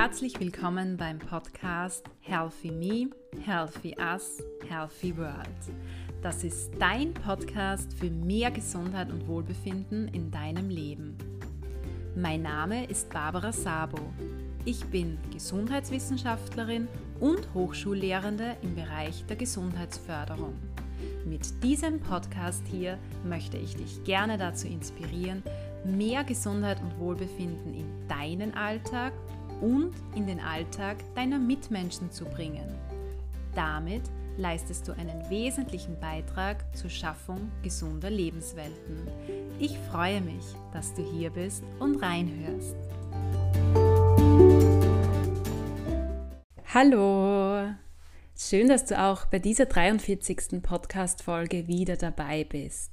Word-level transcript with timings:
Herzlich 0.00 0.38
willkommen 0.38 0.96
beim 0.96 1.18
Podcast 1.18 2.04
Healthy 2.20 2.70
Me, 2.70 3.10
Healthy 3.44 3.96
Us, 3.98 4.40
Healthy 4.68 5.16
World. 5.16 5.48
Das 6.22 6.44
ist 6.44 6.70
dein 6.78 7.12
Podcast 7.12 7.92
für 7.94 8.08
mehr 8.08 8.52
Gesundheit 8.52 9.10
und 9.10 9.26
Wohlbefinden 9.26 10.06
in 10.14 10.30
deinem 10.30 10.68
Leben. 10.68 11.18
Mein 12.14 12.42
Name 12.42 12.84
ist 12.84 13.10
Barbara 13.10 13.50
Sabo. 13.50 13.98
Ich 14.64 14.84
bin 14.84 15.18
Gesundheitswissenschaftlerin 15.32 16.86
und 17.18 17.52
Hochschullehrende 17.52 18.56
im 18.62 18.76
Bereich 18.76 19.26
der 19.26 19.34
Gesundheitsförderung. 19.34 20.54
Mit 21.24 21.60
diesem 21.64 21.98
Podcast 21.98 22.62
hier 22.70 22.98
möchte 23.24 23.56
ich 23.56 23.74
dich 23.74 24.04
gerne 24.04 24.38
dazu 24.38 24.68
inspirieren, 24.68 25.42
mehr 25.84 26.22
Gesundheit 26.22 26.80
und 26.82 27.00
Wohlbefinden 27.00 27.74
in 27.74 28.08
deinen 28.08 28.54
Alltag 28.54 29.12
und 29.60 29.92
in 30.14 30.26
den 30.26 30.40
Alltag 30.40 30.96
deiner 31.14 31.38
Mitmenschen 31.38 32.10
zu 32.10 32.24
bringen. 32.24 32.74
Damit 33.54 34.02
leistest 34.36 34.86
du 34.86 34.92
einen 34.92 35.28
wesentlichen 35.28 35.98
Beitrag 35.98 36.64
zur 36.76 36.90
Schaffung 36.90 37.50
gesunder 37.62 38.10
Lebenswelten. 38.10 39.08
Ich 39.58 39.76
freue 39.90 40.20
mich, 40.20 40.44
dass 40.72 40.94
du 40.94 41.02
hier 41.02 41.30
bist 41.30 41.64
und 41.80 41.96
reinhörst. 42.02 42.76
Hallo! 46.72 47.74
Schön, 48.36 48.68
dass 48.68 48.84
du 48.84 48.96
auch 48.96 49.26
bei 49.26 49.40
dieser 49.40 49.66
43. 49.66 50.62
Podcast-Folge 50.62 51.66
wieder 51.66 51.96
dabei 51.96 52.44
bist. 52.44 52.92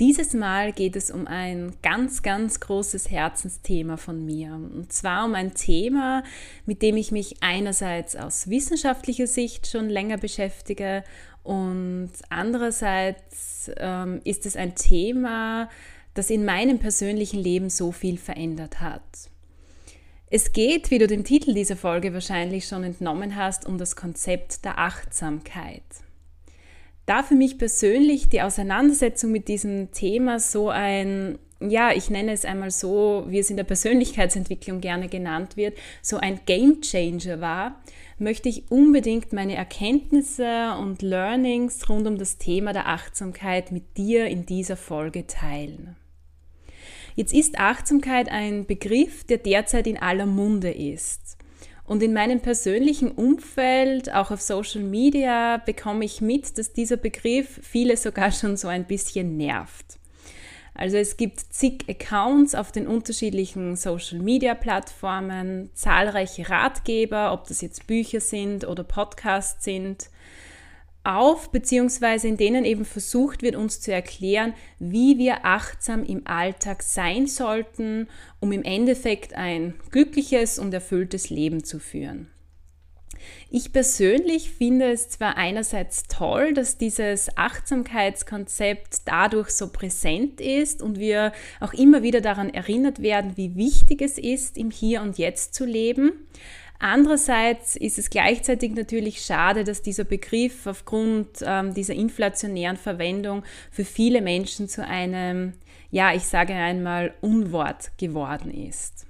Dieses 0.00 0.32
Mal 0.32 0.72
geht 0.72 0.96
es 0.96 1.10
um 1.10 1.26
ein 1.26 1.74
ganz, 1.82 2.22
ganz 2.22 2.60
großes 2.60 3.10
Herzensthema 3.10 3.98
von 3.98 4.24
mir. 4.24 4.54
Und 4.54 4.92
zwar 4.92 5.26
um 5.26 5.34
ein 5.34 5.54
Thema, 5.54 6.24
mit 6.64 6.82
dem 6.82 6.96
ich 6.96 7.12
mich 7.12 7.36
einerseits 7.40 8.16
aus 8.16 8.48
wissenschaftlicher 8.48 9.26
Sicht 9.26 9.66
schon 9.66 9.88
länger 9.88 10.16
beschäftige 10.16 11.04
und 11.42 12.10
andererseits 12.28 13.70
ähm, 13.76 14.20
ist 14.24 14.46
es 14.46 14.56
ein 14.56 14.74
Thema, 14.76 15.68
das 16.14 16.30
in 16.30 16.44
meinem 16.44 16.78
persönlichen 16.78 17.40
Leben 17.40 17.68
so 17.68 17.90
viel 17.90 18.16
verändert 18.16 18.80
hat. 18.80 19.02
Es 20.30 20.52
geht, 20.52 20.90
wie 20.90 20.98
du 20.98 21.06
dem 21.06 21.24
Titel 21.24 21.52
dieser 21.52 21.76
Folge 21.76 22.14
wahrscheinlich 22.14 22.66
schon 22.66 22.84
entnommen 22.84 23.36
hast, 23.36 23.66
um 23.66 23.76
das 23.76 23.96
Konzept 23.96 24.64
der 24.64 24.78
Achtsamkeit 24.78 25.82
da 27.06 27.22
für 27.22 27.34
mich 27.34 27.58
persönlich 27.58 28.28
die 28.28 28.42
Auseinandersetzung 28.42 29.32
mit 29.32 29.48
diesem 29.48 29.90
Thema 29.92 30.38
so 30.38 30.68
ein, 30.68 31.38
ja, 31.60 31.92
ich 31.92 32.10
nenne 32.10 32.32
es 32.32 32.44
einmal 32.44 32.70
so, 32.70 33.24
wie 33.28 33.38
es 33.38 33.50
in 33.50 33.56
der 33.56 33.64
Persönlichkeitsentwicklung 33.64 34.80
gerne 34.80 35.08
genannt 35.08 35.56
wird, 35.56 35.76
so 36.00 36.16
ein 36.16 36.40
Game 36.46 36.80
Changer 36.80 37.40
war, 37.40 37.80
möchte 38.18 38.48
ich 38.48 38.70
unbedingt 38.70 39.32
meine 39.32 39.56
Erkenntnisse 39.56 40.74
und 40.80 41.02
Learnings 41.02 41.88
rund 41.88 42.06
um 42.06 42.18
das 42.18 42.38
Thema 42.38 42.72
der 42.72 42.88
Achtsamkeit 42.88 43.72
mit 43.72 43.96
dir 43.96 44.26
in 44.26 44.46
dieser 44.46 44.76
Folge 44.76 45.26
teilen. 45.26 45.96
Jetzt 47.14 47.34
ist 47.34 47.58
Achtsamkeit 47.58 48.30
ein 48.30 48.64
Begriff, 48.64 49.24
der 49.24 49.38
derzeit 49.38 49.86
in 49.86 49.98
aller 49.98 50.26
Munde 50.26 50.70
ist. 50.70 51.36
Und 51.84 52.02
in 52.02 52.12
meinem 52.12 52.40
persönlichen 52.40 53.10
Umfeld, 53.10 54.12
auch 54.14 54.30
auf 54.30 54.40
Social 54.40 54.82
Media, 54.82 55.58
bekomme 55.58 56.04
ich 56.04 56.20
mit, 56.20 56.56
dass 56.58 56.72
dieser 56.72 56.96
Begriff 56.96 57.60
viele 57.62 57.96
sogar 57.96 58.30
schon 58.32 58.56
so 58.56 58.68
ein 58.68 58.86
bisschen 58.86 59.36
nervt. 59.36 59.98
Also 60.74 60.96
es 60.96 61.16
gibt 61.18 61.40
zig 61.40 61.84
Accounts 61.88 62.54
auf 62.54 62.72
den 62.72 62.86
unterschiedlichen 62.86 63.76
Social-Media-Plattformen, 63.76 65.70
zahlreiche 65.74 66.48
Ratgeber, 66.48 67.32
ob 67.32 67.46
das 67.46 67.60
jetzt 67.60 67.86
Bücher 67.86 68.20
sind 68.20 68.66
oder 68.66 68.82
Podcasts 68.82 69.64
sind 69.64 70.08
auf, 71.04 71.50
beziehungsweise 71.50 72.28
in 72.28 72.36
denen 72.36 72.64
eben 72.64 72.84
versucht 72.84 73.42
wird, 73.42 73.56
uns 73.56 73.80
zu 73.80 73.92
erklären, 73.92 74.54
wie 74.78 75.18
wir 75.18 75.44
achtsam 75.44 76.04
im 76.04 76.26
Alltag 76.26 76.82
sein 76.82 77.26
sollten, 77.26 78.08
um 78.40 78.52
im 78.52 78.62
Endeffekt 78.62 79.34
ein 79.34 79.74
glückliches 79.90 80.58
und 80.58 80.72
erfülltes 80.72 81.30
Leben 81.30 81.64
zu 81.64 81.78
führen. 81.78 82.28
Ich 83.50 83.72
persönlich 83.72 84.50
finde 84.50 84.92
es 84.92 85.10
zwar 85.10 85.36
einerseits 85.36 86.04
toll, 86.04 86.54
dass 86.54 86.78
dieses 86.78 87.36
Achtsamkeitskonzept 87.36 89.02
dadurch 89.04 89.50
so 89.50 89.68
präsent 89.68 90.40
ist 90.40 90.82
und 90.82 90.98
wir 90.98 91.32
auch 91.60 91.72
immer 91.72 92.02
wieder 92.02 92.20
daran 92.20 92.52
erinnert 92.52 93.02
werden, 93.02 93.36
wie 93.36 93.54
wichtig 93.56 94.02
es 94.02 94.18
ist, 94.18 94.56
im 94.56 94.70
Hier 94.70 95.02
und 95.02 95.18
Jetzt 95.18 95.54
zu 95.54 95.64
leben. 95.64 96.12
Andererseits 96.84 97.76
ist 97.76 97.96
es 97.96 98.10
gleichzeitig 98.10 98.74
natürlich 98.74 99.24
schade, 99.24 99.62
dass 99.62 99.82
dieser 99.82 100.02
Begriff 100.02 100.66
aufgrund 100.66 101.28
ähm, 101.40 101.72
dieser 101.74 101.94
inflationären 101.94 102.76
Verwendung 102.76 103.44
für 103.70 103.84
viele 103.84 104.20
Menschen 104.20 104.68
zu 104.68 104.84
einem, 104.84 105.52
ja, 105.92 106.12
ich 106.12 106.24
sage 106.24 106.54
einmal, 106.54 107.14
Unwort 107.20 107.92
geworden 107.98 108.50
ist. 108.52 109.06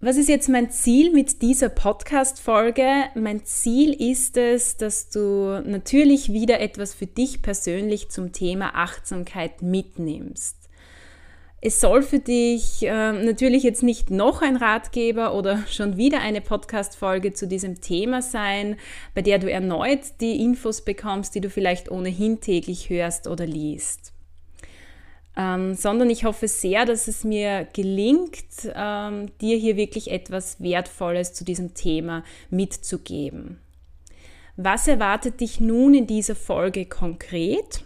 Was 0.00 0.16
ist 0.16 0.30
jetzt 0.30 0.48
mein 0.48 0.70
Ziel 0.70 1.12
mit 1.12 1.42
dieser 1.42 1.68
Podcast-Folge? 1.68 2.88
Mein 3.14 3.44
Ziel 3.44 3.92
ist 3.92 4.38
es, 4.38 4.78
dass 4.78 5.10
du 5.10 5.60
natürlich 5.66 6.32
wieder 6.32 6.60
etwas 6.60 6.94
für 6.94 7.06
dich 7.06 7.42
persönlich 7.42 8.08
zum 8.08 8.32
Thema 8.32 8.74
Achtsamkeit 8.74 9.60
mitnimmst. 9.60 10.59
Es 11.62 11.78
soll 11.78 12.02
für 12.02 12.20
dich 12.20 12.82
äh, 12.82 13.12
natürlich 13.12 13.64
jetzt 13.64 13.82
nicht 13.82 14.10
noch 14.10 14.40
ein 14.40 14.56
Ratgeber 14.56 15.34
oder 15.34 15.66
schon 15.70 15.98
wieder 15.98 16.20
eine 16.20 16.40
Podcast-Folge 16.40 17.34
zu 17.34 17.46
diesem 17.46 17.82
Thema 17.82 18.22
sein, 18.22 18.76
bei 19.14 19.20
der 19.20 19.38
du 19.38 19.50
erneut 19.50 20.00
die 20.20 20.42
Infos 20.42 20.82
bekommst, 20.82 21.34
die 21.34 21.42
du 21.42 21.50
vielleicht 21.50 21.90
ohnehin 21.90 22.40
täglich 22.40 22.88
hörst 22.88 23.26
oder 23.26 23.44
liest. 23.46 24.14
Ähm, 25.36 25.74
sondern 25.74 26.08
ich 26.08 26.24
hoffe 26.24 26.48
sehr, 26.48 26.86
dass 26.86 27.08
es 27.08 27.24
mir 27.24 27.68
gelingt, 27.74 28.34
ähm, 28.74 29.30
dir 29.40 29.58
hier 29.58 29.76
wirklich 29.76 30.10
etwas 30.10 30.62
Wertvolles 30.62 31.34
zu 31.34 31.44
diesem 31.44 31.74
Thema 31.74 32.24
mitzugeben. 32.48 33.60
Was 34.56 34.88
erwartet 34.88 35.40
dich 35.40 35.60
nun 35.60 35.94
in 35.94 36.06
dieser 36.06 36.34
Folge 36.34 36.86
konkret? 36.86 37.84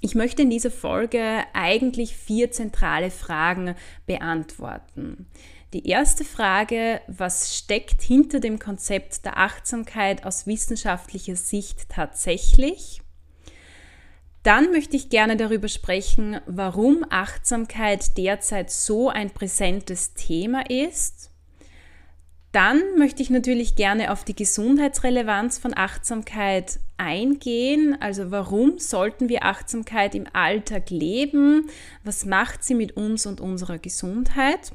Ich 0.00 0.14
möchte 0.14 0.42
in 0.42 0.50
dieser 0.50 0.70
Folge 0.70 1.44
eigentlich 1.52 2.16
vier 2.16 2.50
zentrale 2.50 3.10
Fragen 3.10 3.74
beantworten. 4.06 5.26
Die 5.74 5.86
erste 5.86 6.24
Frage, 6.24 7.00
was 7.06 7.56
steckt 7.56 8.02
hinter 8.02 8.40
dem 8.40 8.58
Konzept 8.58 9.24
der 9.24 9.36
Achtsamkeit 9.36 10.24
aus 10.24 10.46
wissenschaftlicher 10.46 11.36
Sicht 11.36 11.90
tatsächlich? 11.90 13.02
Dann 14.42 14.72
möchte 14.72 14.96
ich 14.96 15.10
gerne 15.10 15.36
darüber 15.36 15.68
sprechen, 15.68 16.40
warum 16.46 17.04
Achtsamkeit 17.10 18.16
derzeit 18.16 18.70
so 18.70 19.10
ein 19.10 19.30
präsentes 19.30 20.14
Thema 20.14 20.68
ist 20.68 21.29
dann 22.52 22.80
möchte 22.98 23.22
ich 23.22 23.30
natürlich 23.30 23.76
gerne 23.76 24.10
auf 24.10 24.24
die 24.24 24.34
Gesundheitsrelevanz 24.34 25.58
von 25.58 25.76
Achtsamkeit 25.76 26.80
eingehen. 26.96 27.96
Also 28.00 28.30
warum 28.30 28.78
sollten 28.78 29.28
wir 29.28 29.44
Achtsamkeit 29.44 30.14
im 30.16 30.26
Alltag 30.32 30.90
leben? 30.90 31.68
Was 32.02 32.24
macht 32.24 32.64
sie 32.64 32.74
mit 32.74 32.96
uns 32.96 33.26
und 33.26 33.40
unserer 33.40 33.78
Gesundheit? 33.78 34.72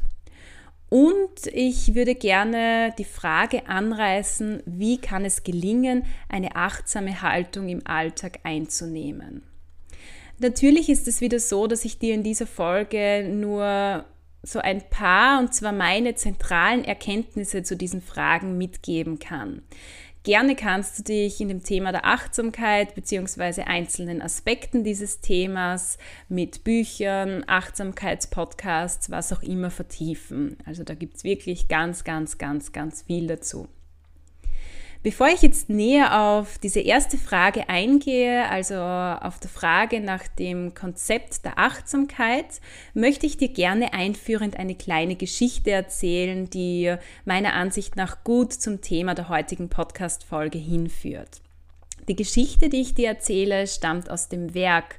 Und 0.90 1.48
ich 1.52 1.96
würde 1.96 2.16
gerne 2.16 2.94
die 2.98 3.04
Frage 3.04 3.68
anreißen, 3.68 4.64
wie 4.66 4.98
kann 4.98 5.26
es 5.26 5.44
gelingen, 5.44 6.06
eine 6.30 6.56
achtsame 6.56 7.22
Haltung 7.22 7.68
im 7.68 7.86
Alltag 7.86 8.40
einzunehmen? 8.44 9.44
Natürlich 10.40 10.90
ist 10.90 11.08
es 11.08 11.22
wieder 11.22 11.40
so, 11.40 11.68
dass 11.68 11.84
ich 11.86 12.00
dir 12.00 12.14
in 12.14 12.24
dieser 12.24 12.48
Folge 12.48 13.28
nur 13.30 14.06
so 14.46 14.60
ein 14.60 14.82
paar, 14.90 15.40
und 15.40 15.54
zwar 15.54 15.72
meine 15.72 16.16
zentralen 16.16 16.86
Erkenntnisse 16.86 17.64
zu 17.64 17.76
diesen 17.76 18.02
Fragen 18.02 18.58
mitgeben 18.58 19.20
kann. 19.20 19.64
Gerne 20.24 20.56
kannst 20.56 20.98
du 20.98 21.04
dich 21.04 21.40
in 21.40 21.50
dem 21.50 21.64
Thema 21.64 21.92
der 21.92 22.06
Achtsamkeit 22.06 22.96
bzw. 22.96 23.62
einzelnen 23.62 24.24
Aspekten 24.24 24.84
dieses 24.84 25.20
Themas 25.22 26.00
mit 26.30 26.64
Büchern, 26.64 27.44
Achtsamkeitspodcasts, 27.46 29.12
was 29.12 29.32
auch 29.32 29.44
immer 29.44 29.70
vertiefen. 29.70 30.58
Also 30.66 30.84
da 30.84 30.96
gibt 30.96 31.18
es 31.18 31.24
wirklich 31.24 31.68
ganz, 31.68 32.04
ganz, 32.04 32.40
ganz, 32.40 32.72
ganz 32.72 33.04
viel 33.04 33.28
dazu. 33.28 33.68
Bevor 35.06 35.28
ich 35.28 35.44
jetzt 35.44 35.70
näher 35.70 36.20
auf 36.20 36.58
diese 36.58 36.80
erste 36.80 37.20
Frage 37.20 37.70
eingehe, 37.70 38.50
also 38.50 38.74
auf 38.74 39.40
der 39.40 39.52
Frage 39.52 40.02
nach 40.02 40.28
dem 40.28 40.74
Konzept 40.74 41.46
der 41.46 41.60
Achtsamkeit, 41.60 42.60
möchte 42.96 43.28
ich 43.28 43.38
dir 43.38 43.50
gerne 43.50 43.94
einführend 43.94 44.58
eine 44.58 44.74
kleine 44.74 45.16
Geschichte 45.16 45.70
erzählen, 45.70 46.50
die 46.50 46.96
meiner 47.24 47.54
Ansicht 47.54 47.96
nach 47.96 48.24
gut 48.24 48.52
zum 48.52 48.82
Thema 48.82 49.14
der 49.14 49.30
heutigen 49.30 49.70
Podcast-Folge 49.70 50.58
hinführt. 50.58 51.40
Die 52.08 52.16
Geschichte, 52.16 52.70
die 52.70 52.82
ich 52.82 52.96
dir 52.96 53.10
erzähle, 53.10 53.68
stammt 53.68 54.10
aus 54.10 54.28
dem 54.28 54.56
Werk 54.56 54.98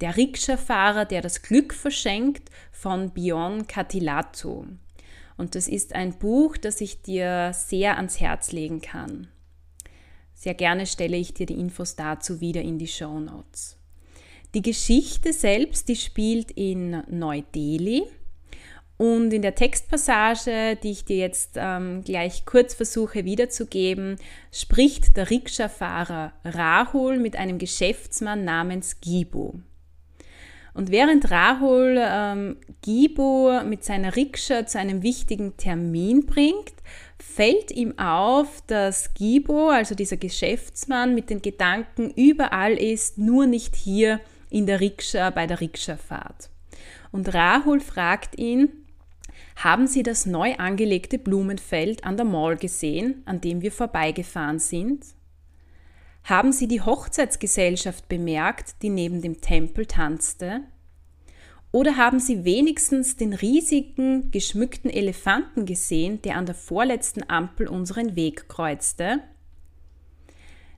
Der 0.00 0.16
Rikscha-Fahrer, 0.16 1.04
der 1.04 1.20
das 1.20 1.42
Glück 1.42 1.74
verschenkt 1.74 2.48
von 2.70 3.10
Bion 3.10 3.66
Katilatu. 3.66 4.66
Und 5.36 5.56
das 5.56 5.66
ist 5.66 5.96
ein 5.96 6.16
Buch, 6.16 6.56
das 6.56 6.80
ich 6.80 7.02
dir 7.02 7.50
sehr 7.52 7.96
ans 7.96 8.20
Herz 8.20 8.52
legen 8.52 8.80
kann. 8.80 9.26
Sehr 10.38 10.54
gerne 10.54 10.86
stelle 10.86 11.16
ich 11.16 11.34
dir 11.34 11.46
die 11.46 11.58
Infos 11.58 11.96
dazu 11.96 12.40
wieder 12.40 12.62
in 12.62 12.78
die 12.78 12.86
Show 12.86 13.18
Notes. 13.18 13.76
Die 14.54 14.62
Geschichte 14.62 15.32
selbst, 15.32 15.88
die 15.88 15.96
spielt 15.96 16.52
in 16.52 17.02
Neu-Delhi 17.10 18.04
und 18.98 19.32
in 19.32 19.42
der 19.42 19.56
Textpassage, 19.56 20.78
die 20.80 20.92
ich 20.92 21.04
dir 21.04 21.16
jetzt 21.16 21.54
ähm, 21.56 22.04
gleich 22.04 22.44
kurz 22.46 22.72
versuche 22.72 23.24
wiederzugeben, 23.24 24.14
spricht 24.52 25.16
der 25.16 25.28
Rikscha-Fahrer 25.28 26.32
Rahul 26.44 27.18
mit 27.18 27.34
einem 27.34 27.58
Geschäftsmann 27.58 28.44
namens 28.44 29.00
Gibu. 29.00 29.54
Und 30.72 30.92
während 30.92 31.32
Rahul 31.32 31.96
ähm, 31.98 32.58
Gibu 32.82 33.64
mit 33.64 33.82
seiner 33.82 34.14
Rikscha 34.14 34.66
zu 34.66 34.78
einem 34.78 35.02
wichtigen 35.02 35.56
Termin 35.56 36.26
bringt, 36.26 36.74
fällt 37.20 37.70
ihm 37.70 37.98
auf, 37.98 38.62
dass 38.66 39.14
Gibo, 39.14 39.70
also 39.70 39.94
dieser 39.94 40.16
Geschäftsmann, 40.16 41.14
mit 41.14 41.30
den 41.30 41.42
Gedanken 41.42 42.10
überall 42.10 42.74
ist, 42.74 43.18
nur 43.18 43.46
nicht 43.46 43.76
hier 43.76 44.20
in 44.50 44.66
der 44.66 44.80
Rikscha 44.80 45.30
bei 45.30 45.46
der 45.46 45.60
Rikschafahrt. 45.60 46.50
Und 47.10 47.32
Rahul 47.34 47.80
fragt 47.80 48.38
ihn, 48.38 48.70
haben 49.56 49.86
Sie 49.86 50.02
das 50.02 50.24
neu 50.24 50.54
angelegte 50.54 51.18
Blumenfeld 51.18 52.04
an 52.04 52.16
der 52.16 52.26
Mall 52.26 52.56
gesehen, 52.56 53.22
an 53.26 53.40
dem 53.40 53.60
wir 53.60 53.72
vorbeigefahren 53.72 54.60
sind? 54.60 55.04
Haben 56.24 56.52
Sie 56.52 56.68
die 56.68 56.82
Hochzeitsgesellschaft 56.82 58.08
bemerkt, 58.08 58.82
die 58.82 58.90
neben 58.90 59.20
dem 59.20 59.40
Tempel 59.40 59.86
tanzte? 59.86 60.60
Oder 61.70 61.96
haben 61.96 62.18
Sie 62.18 62.44
wenigstens 62.44 63.16
den 63.16 63.34
riesigen, 63.34 64.30
geschmückten 64.30 64.90
Elefanten 64.90 65.66
gesehen, 65.66 66.22
der 66.22 66.36
an 66.36 66.46
der 66.46 66.54
vorletzten 66.54 67.28
Ampel 67.28 67.68
unseren 67.68 68.16
Weg 68.16 68.48
kreuzte? 68.48 69.20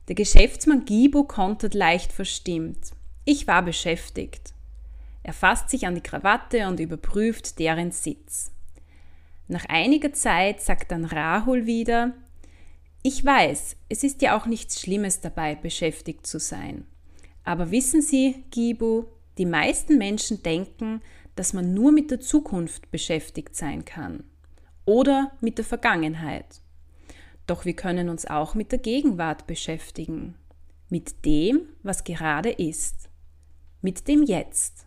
Der 0.08 0.16
Geschäftsmann 0.16 0.84
Gibo 0.84 1.22
kontert 1.22 1.75
leicht 1.75 2.12
verstimmt. 2.12 2.90
Ich 3.25 3.46
war 3.46 3.62
beschäftigt. 3.62 4.52
Er 5.22 5.32
fasst 5.32 5.70
sich 5.70 5.87
an 5.87 5.94
die 5.94 6.00
Krawatte 6.00 6.66
und 6.66 6.81
überprüft 6.81 7.60
deren 7.60 7.93
Sitz. 7.93 8.50
Nach 9.46 9.66
einiger 9.66 10.12
Zeit 10.12 10.60
sagt 10.60 10.90
dann 10.90 11.04
Rahul 11.04 11.66
wieder, 11.66 12.14
ich 13.02 13.25
weiß, 13.25 13.76
es 13.88 14.02
ist 14.02 14.22
ja 14.22 14.36
auch 14.36 14.46
nichts 14.46 14.81
Schlimmes 14.81 15.20
dabei, 15.20 15.54
beschäftigt 15.54 16.26
zu 16.26 16.38
sein. 16.38 16.86
Aber 17.44 17.70
wissen 17.70 18.02
Sie, 18.02 18.44
Gibu, 18.50 19.04
die 19.38 19.47
meisten 19.47 19.99
Menschen 19.99 20.43
denken, 20.43 21.00
dass 21.37 21.53
man 21.53 21.73
nur 21.75 21.93
mit 21.93 22.11
der 22.11 22.21
Zukunft 22.21 22.91
beschäftigt 22.91 23.56
sein 23.56 23.85
kann 23.85 24.25
oder 24.85 25.32
mit 25.41 25.59
der 25.59 25.65
Vergangenheit. 25.65 26.61
Doch 27.47 27.65
wir 27.65 27.75
können 27.75 28.09
uns 28.09 28.27
auch 28.27 28.55
mit 28.55 28.73
der 28.73 28.79
Gegenwart 28.79 29.47
beschäftigen, 29.47 30.35
mit 30.88 31.25
dem, 31.25 31.62
was 31.82 32.05
gerade 32.05 32.50
ist, 32.50 33.09
mit 33.81 34.06
dem 34.09 34.23
Jetzt. 34.23 34.87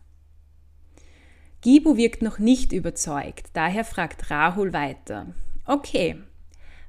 Gibu 1.62 1.96
wirkt 1.96 2.22
noch 2.22 2.40
nicht 2.40 2.74
überzeugt, 2.74 3.48
daher 3.54 3.86
fragt 3.86 4.30
Rahul 4.30 4.74
weiter. 4.74 5.34
Okay, 5.66 6.22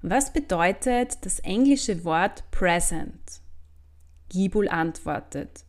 was 0.03 0.33
bedeutet 0.33 1.25
das 1.25 1.39
englische 1.41 2.05
Wort 2.05 2.51
present? 2.51 3.41
Gibul 4.29 4.69
antwortet. 4.69 5.65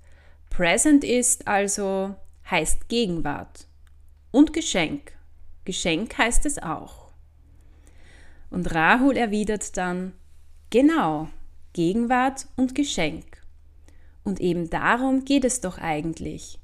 Present 0.49 1.03
ist 1.03 1.47
also 1.47 2.15
heißt 2.49 2.87
Gegenwart 2.89 3.67
und 4.31 4.53
Geschenk. 4.53 5.13
Geschenk 5.65 6.17
heißt 6.17 6.45
es 6.45 6.61
auch. 6.61 7.11
Und 8.49 8.73
Rahul 8.73 9.17
erwidert 9.17 9.75
dann, 9.77 10.13
genau, 10.69 11.29
Gegenwart 11.73 12.47
und 12.55 12.75
Geschenk. 12.75 13.41
Und 14.23 14.39
eben 14.39 14.69
darum 14.69 15.25
geht 15.25 15.43
es 15.43 15.61
doch 15.61 15.77
eigentlich, 15.77 16.59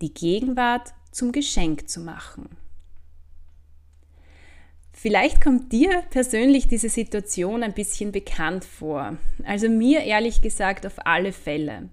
die 0.00 0.14
Gegenwart 0.14 0.94
zum 1.10 1.32
Geschenk 1.32 1.88
zu 1.88 2.00
machen. 2.00 2.48
Vielleicht 4.92 5.40
kommt 5.40 5.70
dir 5.70 6.02
persönlich 6.10 6.66
diese 6.66 6.88
Situation 6.88 7.62
ein 7.62 7.72
bisschen 7.72 8.10
bekannt 8.10 8.64
vor. 8.64 9.16
Also 9.44 9.68
mir 9.68 10.00
ehrlich 10.00 10.42
gesagt 10.42 10.86
auf 10.86 11.06
alle 11.06 11.32
Fälle. 11.32 11.88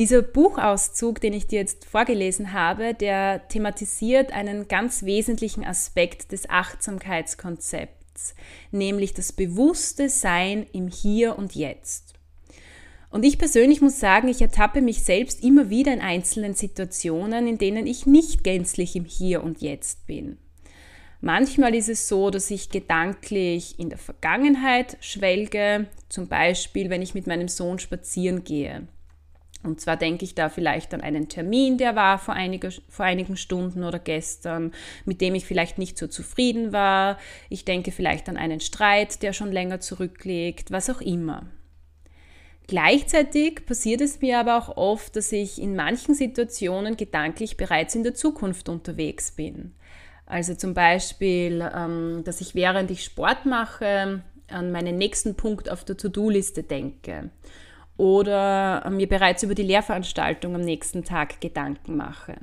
Dieser 0.00 0.22
Buchauszug, 0.22 1.20
den 1.20 1.34
ich 1.34 1.46
dir 1.46 1.58
jetzt 1.58 1.84
vorgelesen 1.84 2.54
habe, 2.54 2.94
der 2.94 3.46
thematisiert 3.48 4.32
einen 4.32 4.66
ganz 4.66 5.02
wesentlichen 5.02 5.62
Aspekt 5.62 6.32
des 6.32 6.48
Achtsamkeitskonzepts, 6.48 8.34
nämlich 8.70 9.12
das 9.12 9.30
bewusste 9.30 10.08
Sein 10.08 10.66
im 10.72 10.88
Hier 10.88 11.36
und 11.36 11.54
Jetzt. 11.54 12.14
Und 13.10 13.26
ich 13.26 13.36
persönlich 13.36 13.82
muss 13.82 14.00
sagen, 14.00 14.28
ich 14.28 14.40
ertappe 14.40 14.80
mich 14.80 15.04
selbst 15.04 15.44
immer 15.44 15.68
wieder 15.68 15.92
in 15.92 16.00
einzelnen 16.00 16.54
Situationen, 16.54 17.46
in 17.46 17.58
denen 17.58 17.86
ich 17.86 18.06
nicht 18.06 18.42
gänzlich 18.42 18.96
im 18.96 19.04
Hier 19.04 19.44
und 19.44 19.60
Jetzt 19.60 20.06
bin. 20.06 20.38
Manchmal 21.20 21.74
ist 21.74 21.90
es 21.90 22.08
so, 22.08 22.30
dass 22.30 22.50
ich 22.50 22.70
gedanklich 22.70 23.78
in 23.78 23.90
der 23.90 23.98
Vergangenheit 23.98 24.96
schwelge, 25.02 25.88
zum 26.08 26.26
Beispiel 26.26 26.88
wenn 26.88 27.02
ich 27.02 27.12
mit 27.12 27.26
meinem 27.26 27.48
Sohn 27.48 27.78
spazieren 27.78 28.44
gehe. 28.44 28.88
Und 29.62 29.80
zwar 29.80 29.96
denke 29.96 30.24
ich 30.24 30.34
da 30.34 30.48
vielleicht 30.48 30.94
an 30.94 31.02
einen 31.02 31.28
Termin, 31.28 31.76
der 31.76 31.94
war 31.94 32.18
vor, 32.18 32.34
einige, 32.34 32.70
vor 32.88 33.04
einigen 33.04 33.36
Stunden 33.36 33.84
oder 33.84 33.98
gestern, 33.98 34.72
mit 35.04 35.20
dem 35.20 35.34
ich 35.34 35.44
vielleicht 35.44 35.76
nicht 35.76 35.98
so 35.98 36.06
zufrieden 36.06 36.72
war. 36.72 37.18
Ich 37.50 37.66
denke 37.66 37.92
vielleicht 37.92 38.28
an 38.30 38.38
einen 38.38 38.60
Streit, 38.60 39.22
der 39.22 39.34
schon 39.34 39.52
länger 39.52 39.80
zurückliegt, 39.80 40.70
was 40.70 40.88
auch 40.88 41.02
immer. 41.02 41.46
Gleichzeitig 42.68 43.66
passiert 43.66 44.00
es 44.00 44.20
mir 44.22 44.38
aber 44.38 44.56
auch 44.56 44.76
oft, 44.76 45.14
dass 45.16 45.30
ich 45.32 45.60
in 45.60 45.76
manchen 45.76 46.14
Situationen 46.14 46.96
gedanklich 46.96 47.56
bereits 47.56 47.94
in 47.94 48.04
der 48.04 48.14
Zukunft 48.14 48.68
unterwegs 48.68 49.32
bin. 49.32 49.74
Also 50.24 50.54
zum 50.54 50.72
Beispiel, 50.72 51.68
ähm, 51.74 52.22
dass 52.24 52.40
ich 52.40 52.54
während 52.54 52.90
ich 52.92 53.04
Sport 53.04 53.44
mache, 53.44 54.22
an 54.48 54.72
meinen 54.72 54.96
nächsten 54.96 55.34
Punkt 55.34 55.68
auf 55.68 55.84
der 55.84 55.96
To-Do-Liste 55.96 56.62
denke 56.62 57.30
oder 58.00 58.88
mir 58.88 59.06
bereits 59.06 59.42
über 59.42 59.54
die 59.54 59.62
Lehrveranstaltung 59.62 60.54
am 60.54 60.62
nächsten 60.62 61.04
Tag 61.04 61.42
Gedanken 61.42 61.96
mache. 61.96 62.36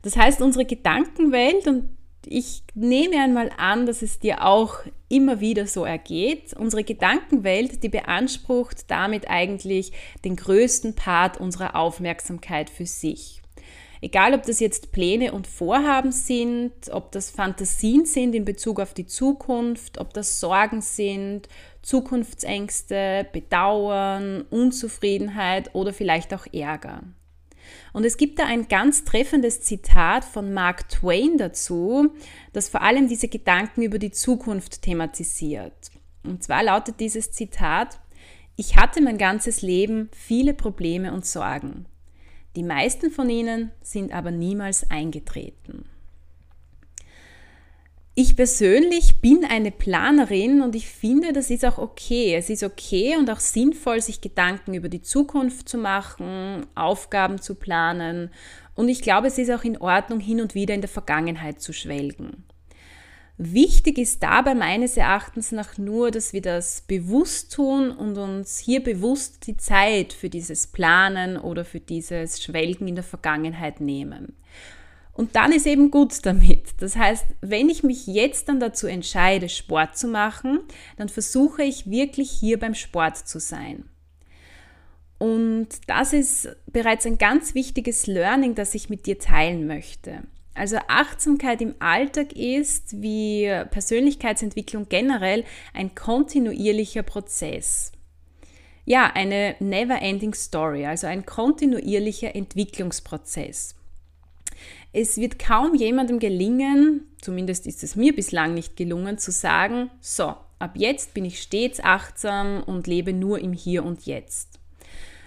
Das 0.00 0.16
heißt, 0.16 0.40
unsere 0.40 0.64
Gedankenwelt, 0.64 1.66
und 1.66 1.90
ich 2.24 2.62
nehme 2.74 3.16
einmal 3.18 3.50
an, 3.58 3.84
dass 3.84 4.00
es 4.00 4.18
dir 4.18 4.46
auch 4.46 4.78
immer 5.10 5.40
wieder 5.40 5.66
so 5.66 5.84
ergeht, 5.84 6.54
unsere 6.54 6.82
Gedankenwelt, 6.82 7.82
die 7.82 7.90
beansprucht 7.90 8.90
damit 8.90 9.28
eigentlich 9.28 9.92
den 10.24 10.36
größten 10.36 10.94
Part 10.94 11.38
unserer 11.38 11.76
Aufmerksamkeit 11.76 12.70
für 12.70 12.86
sich. 12.86 13.39
Egal, 14.02 14.32
ob 14.34 14.44
das 14.44 14.60
jetzt 14.60 14.92
Pläne 14.92 15.32
und 15.32 15.46
Vorhaben 15.46 16.10
sind, 16.10 16.72
ob 16.90 17.12
das 17.12 17.30
Fantasien 17.30 18.06
sind 18.06 18.34
in 18.34 18.46
Bezug 18.46 18.80
auf 18.80 18.94
die 18.94 19.06
Zukunft, 19.06 19.98
ob 19.98 20.14
das 20.14 20.40
Sorgen 20.40 20.80
sind, 20.80 21.48
Zukunftsängste, 21.82 23.26
Bedauern, 23.30 24.42
Unzufriedenheit 24.50 25.74
oder 25.74 25.92
vielleicht 25.92 26.32
auch 26.32 26.46
Ärger. 26.50 27.02
Und 27.92 28.04
es 28.04 28.16
gibt 28.16 28.38
da 28.38 28.46
ein 28.46 28.68
ganz 28.68 29.04
treffendes 29.04 29.60
Zitat 29.60 30.24
von 30.24 30.52
Mark 30.54 30.88
Twain 30.88 31.36
dazu, 31.36 32.14
das 32.52 32.68
vor 32.68 32.82
allem 32.82 33.06
diese 33.08 33.28
Gedanken 33.28 33.82
über 33.82 33.98
die 33.98 34.12
Zukunft 34.12 34.82
thematisiert. 34.82 35.90
Und 36.22 36.42
zwar 36.42 36.62
lautet 36.62 37.00
dieses 37.00 37.32
Zitat, 37.32 38.00
ich 38.56 38.76
hatte 38.76 39.00
mein 39.00 39.18
ganzes 39.18 39.62
Leben 39.62 40.10
viele 40.12 40.54
Probleme 40.54 41.12
und 41.12 41.26
Sorgen. 41.26 41.86
Die 42.56 42.62
meisten 42.62 43.10
von 43.10 43.30
ihnen 43.30 43.70
sind 43.82 44.12
aber 44.12 44.30
niemals 44.30 44.90
eingetreten. 44.90 45.84
Ich 48.16 48.36
persönlich 48.36 49.20
bin 49.20 49.46
eine 49.48 49.70
Planerin 49.70 50.60
und 50.60 50.74
ich 50.74 50.88
finde, 50.88 51.32
das 51.32 51.48
ist 51.48 51.64
auch 51.64 51.78
okay. 51.78 52.34
Es 52.34 52.50
ist 52.50 52.64
okay 52.64 53.16
und 53.16 53.30
auch 53.30 53.38
sinnvoll, 53.38 54.00
sich 54.00 54.20
Gedanken 54.20 54.74
über 54.74 54.88
die 54.88 55.00
Zukunft 55.00 55.68
zu 55.68 55.78
machen, 55.78 56.66
Aufgaben 56.74 57.40
zu 57.40 57.54
planen. 57.54 58.30
Und 58.74 58.88
ich 58.88 59.00
glaube, 59.00 59.28
es 59.28 59.38
ist 59.38 59.50
auch 59.50 59.62
in 59.62 59.78
Ordnung, 59.78 60.18
hin 60.18 60.40
und 60.40 60.54
wieder 60.54 60.74
in 60.74 60.80
der 60.80 60.90
Vergangenheit 60.90 61.62
zu 61.62 61.72
schwelgen. 61.72 62.44
Wichtig 63.42 63.96
ist 63.96 64.22
dabei 64.22 64.54
meines 64.54 64.98
Erachtens 64.98 65.50
nach 65.50 65.78
nur, 65.78 66.10
dass 66.10 66.34
wir 66.34 66.42
das 66.42 66.82
bewusst 66.82 67.54
tun 67.54 67.90
und 67.90 68.18
uns 68.18 68.58
hier 68.58 68.82
bewusst 68.82 69.46
die 69.46 69.56
Zeit 69.56 70.12
für 70.12 70.28
dieses 70.28 70.66
Planen 70.66 71.38
oder 71.38 71.64
für 71.64 71.80
dieses 71.80 72.42
Schwelgen 72.42 72.86
in 72.86 72.96
der 72.96 73.04
Vergangenheit 73.04 73.80
nehmen. 73.80 74.36
Und 75.14 75.36
dann 75.36 75.52
ist 75.52 75.66
eben 75.66 75.90
gut 75.90 76.26
damit. 76.26 76.64
Das 76.80 76.96
heißt, 76.96 77.24
wenn 77.40 77.70
ich 77.70 77.82
mich 77.82 78.06
jetzt 78.06 78.50
dann 78.50 78.60
dazu 78.60 78.86
entscheide, 78.86 79.48
Sport 79.48 79.96
zu 79.96 80.08
machen, 80.08 80.60
dann 80.98 81.08
versuche 81.08 81.62
ich 81.62 81.88
wirklich 81.88 82.30
hier 82.30 82.58
beim 82.58 82.74
Sport 82.74 83.16
zu 83.26 83.40
sein. 83.40 83.84
Und 85.16 85.68
das 85.86 86.12
ist 86.12 86.46
bereits 86.66 87.06
ein 87.06 87.16
ganz 87.16 87.54
wichtiges 87.54 88.06
Learning, 88.06 88.54
das 88.54 88.74
ich 88.74 88.90
mit 88.90 89.06
dir 89.06 89.18
teilen 89.18 89.66
möchte. 89.66 90.24
Also 90.54 90.78
Achtsamkeit 90.88 91.62
im 91.62 91.74
Alltag 91.78 92.32
ist, 92.32 93.00
wie 93.00 93.46
Persönlichkeitsentwicklung 93.70 94.88
generell, 94.88 95.44
ein 95.72 95.94
kontinuierlicher 95.94 97.02
Prozess. 97.02 97.92
Ja, 98.84 99.12
eine 99.14 99.54
never-ending 99.60 100.34
Story, 100.34 100.86
also 100.86 101.06
ein 101.06 101.24
kontinuierlicher 101.24 102.34
Entwicklungsprozess. 102.34 103.76
Es 104.92 105.18
wird 105.18 105.38
kaum 105.38 105.76
jemandem 105.76 106.18
gelingen, 106.18 107.06
zumindest 107.20 107.66
ist 107.68 107.84
es 107.84 107.94
mir 107.94 108.14
bislang 108.14 108.54
nicht 108.54 108.76
gelungen, 108.76 109.18
zu 109.18 109.30
sagen, 109.30 109.90
so, 110.00 110.34
ab 110.58 110.72
jetzt 110.74 111.14
bin 111.14 111.24
ich 111.24 111.40
stets 111.40 111.78
achtsam 111.78 112.64
und 112.64 112.88
lebe 112.88 113.12
nur 113.12 113.38
im 113.38 113.52
Hier 113.52 113.84
und 113.84 114.06
Jetzt. 114.06 114.58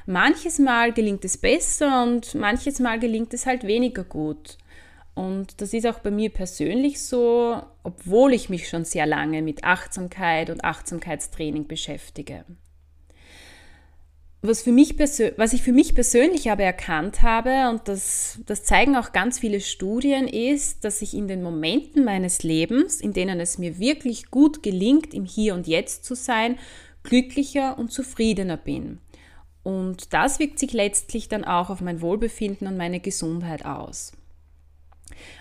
Manches 0.06 0.60
Mal 0.60 0.92
gelingt 0.92 1.24
es 1.24 1.38
besser 1.38 2.04
und 2.04 2.36
manches 2.36 2.82
Mal 2.82 3.00
gelingt 3.00 3.34
es 3.34 3.46
halt 3.46 3.66
weniger 3.66 4.04
gut. 4.04 4.58
Und 5.16 5.62
das 5.62 5.74
ist 5.74 5.86
auch 5.86 6.00
bei 6.00 6.10
mir 6.10 6.30
persönlich 6.30 7.02
so, 7.02 7.62
obwohl 7.84 8.34
ich 8.34 8.50
mich 8.50 8.68
schon 8.68 8.84
sehr 8.84 9.06
lange 9.06 9.42
mit 9.42 9.64
Achtsamkeit 9.64 10.50
und 10.50 10.64
Achtsamkeitstraining 10.64 11.68
beschäftige. 11.68 12.46
Was, 14.46 14.62
für 14.62 14.74
mich 14.74 15.00
was 15.00 15.54
ich 15.54 15.62
für 15.62 15.72
mich 15.72 15.96
persönlich 15.96 16.52
aber 16.52 16.64
erkannt 16.64 17.22
habe, 17.22 17.70
und 17.70 17.88
das, 17.88 18.40
das 18.46 18.66
zeigen 18.66 18.98
auch 18.98 19.14
ganz 19.14 19.40
viele 19.40 19.62
Studien, 19.62 20.28
ist, 20.28 20.84
dass 20.84 21.02
ich 21.02 21.14
in 21.14 21.30
den 21.30 21.42
Momenten 21.44 22.04
meines 22.04 22.44
Lebens, 22.44 23.00
in 23.00 23.14
denen 23.14 23.40
es 23.40 23.58
mir 23.58 23.80
wirklich 23.80 24.32
gut 24.32 24.62
gelingt, 24.62 25.14
im 25.14 25.24
Hier 25.24 25.54
und 25.54 25.66
Jetzt 25.68 26.04
zu 26.04 26.16
sein, 26.16 26.58
glücklicher 27.04 27.78
und 27.78 27.94
zufriedener 27.94 28.58
bin. 28.58 29.00
Und 29.62 30.14
das 30.14 30.40
wirkt 30.40 30.60
sich 30.60 30.74
letztlich 30.74 31.30
dann 31.30 31.46
auch 31.46 31.70
auf 31.70 31.80
mein 31.80 32.02
Wohlbefinden 32.02 32.68
und 32.68 32.76
meine 32.76 33.00
Gesundheit 33.00 33.64
aus. 33.66 34.12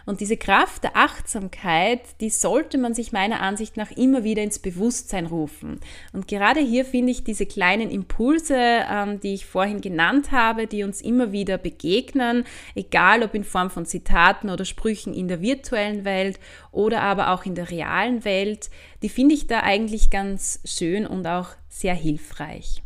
Und 0.07 0.21
diese 0.21 0.37
Kraft 0.37 0.85
der 0.85 0.97
Achtsamkeit, 0.97 2.01
die 2.21 2.31
sollte 2.31 2.79
man 2.79 2.95
sich 2.95 3.13
meiner 3.13 3.41
Ansicht 3.41 3.77
nach 3.77 3.91
immer 3.91 4.25
wieder 4.25 4.43
ins 4.43 4.59
Bewusstsein 4.59 5.27
rufen. 5.27 5.81
Und 6.13 6.29
gerade 6.29 6.61
hier 6.61 6.85
finde 6.85 7.13
ich 7.13 7.25
diese 7.25 7.47
kleinen 7.47 7.91
Impulse, 7.91 8.57
ähm, 8.57 9.21
die 9.21 9.35
ich 9.35 9.47
vorhin 9.47 9.81
genannt 9.81 10.33
habe, 10.33 10.67
die 10.67 10.85
uns 10.85 11.01
immer 11.01 11.33
wieder 11.33 11.59
begegnen, 11.59 12.45
egal 12.75 13.23
ob 13.23 13.35
in 13.35 13.45
Form 13.45 13.71
von 13.71 13.87
Zitaten 13.87 14.51
oder 14.51 14.65
Sprüchen 14.65 15.15
in 15.15 15.29
der 15.29 15.41
virtuellen 15.41 16.05
Welt 16.05 16.39
oder 16.71 17.03
aber 17.03 17.31
auch 17.31 17.45
in 17.45 17.55
der 17.55 17.71
realen 17.71 18.25
Welt, 18.25 18.71
die 19.03 19.09
finde 19.09 19.35
ich 19.35 19.47
da 19.47 19.61
eigentlich 19.61 20.11
ganz 20.11 20.61
schön 20.65 21.07
und 21.07 21.27
auch 21.27 21.51
sehr 21.69 21.95
hilfreich. 21.95 22.83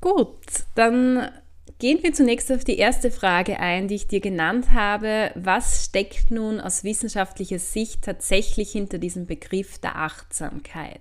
Gut, 0.00 0.64
dann 0.74 1.30
Gehen 1.80 2.02
wir 2.02 2.12
zunächst 2.12 2.52
auf 2.52 2.62
die 2.62 2.76
erste 2.76 3.10
Frage 3.10 3.58
ein, 3.58 3.88
die 3.88 3.94
ich 3.94 4.06
dir 4.06 4.20
genannt 4.20 4.74
habe. 4.74 5.30
Was 5.34 5.86
steckt 5.86 6.30
nun 6.30 6.60
aus 6.60 6.84
wissenschaftlicher 6.84 7.58
Sicht 7.58 8.02
tatsächlich 8.02 8.70
hinter 8.70 8.98
diesem 8.98 9.24
Begriff 9.24 9.78
der 9.78 9.96
Achtsamkeit? 9.96 11.00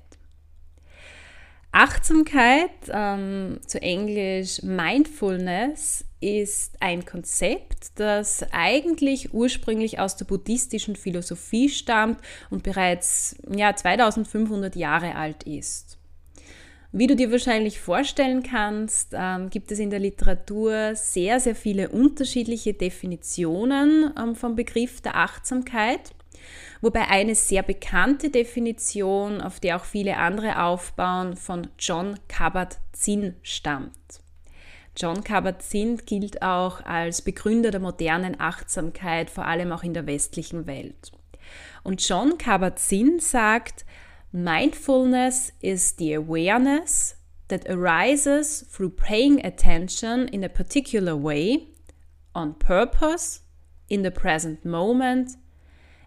Achtsamkeit, 1.73 2.71
ähm, 2.89 3.59
zu 3.67 3.81
Englisch 3.81 4.63
Mindfulness, 4.63 6.05
ist 6.21 6.77
ein 6.79 7.05
Konzept, 7.05 7.99
das 7.99 8.45
eigentlich 8.51 9.33
ursprünglich 9.33 9.99
aus 9.99 10.15
der 10.15 10.25
buddhistischen 10.25 10.95
Philosophie 10.95 11.67
stammt 11.67 12.21
und 12.49 12.63
bereits 12.63 13.35
ja, 13.53 13.75
2500 13.75 14.77
Jahre 14.77 15.15
alt 15.15 15.43
ist. 15.43 15.98
Wie 16.91 17.05
du 17.05 17.15
dir 17.15 17.31
wahrscheinlich 17.31 17.79
vorstellen 17.79 18.41
kannst, 18.41 19.09
ähm, 19.13 19.51
gibt 19.51 19.71
es 19.71 19.77
in 19.77 19.91
der 19.91 19.99
Literatur 19.99 20.95
sehr, 20.95 21.39
sehr 21.39 21.53
viele 21.53 21.89
unterschiedliche 21.89 22.73
Definitionen 22.73 24.11
ähm, 24.19 24.35
vom 24.35 24.55
Begriff 24.55 24.99
der 24.99 25.15
Achtsamkeit, 25.15 26.15
wobei 26.81 27.07
eine 27.07 27.35
sehr 27.35 27.61
bekannte 27.61 28.31
Definition, 28.31 29.39
auf 29.39 29.59
der 29.59 29.75
auch 29.75 29.85
viele 29.85 30.17
andere 30.17 30.63
aufbauen, 30.63 31.35
von 31.35 31.67
John 31.77 32.17
Kabat-Zinn 32.27 33.35
stammt. 33.43 33.93
John 34.97 35.23
Kabat-Zinn 35.23 35.97
gilt 36.07 36.41
auch 36.41 36.83
als 36.85 37.21
Begründer 37.21 37.69
der 37.69 37.81
modernen 37.81 38.39
Achtsamkeit, 38.39 39.29
vor 39.29 39.45
allem 39.45 39.71
auch 39.71 39.83
in 39.83 39.93
der 39.93 40.07
westlichen 40.07 40.65
Welt. 40.65 41.11
Und 41.83 42.05
John 42.07 42.39
Kabat-Zinn 42.39 43.19
sagt, 43.19 43.85
Mindfulness 44.31 45.51
is 45.59 45.93
the 45.93 46.13
awareness 46.13 47.15
that 47.47 47.65
arises 47.67 48.61
through 48.69 48.91
paying 48.91 49.43
attention 49.43 50.27
in 50.27 50.43
a 50.43 50.49
particular 50.49 51.15
way, 51.15 51.69
on 52.35 52.53
purpose, 52.53 53.41
in 53.89 54.03
the 54.03 54.11
present 54.11 54.63
moment 54.63 55.31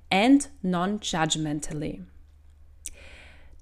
and 0.08 0.46
non-judgmentally. 0.62 2.04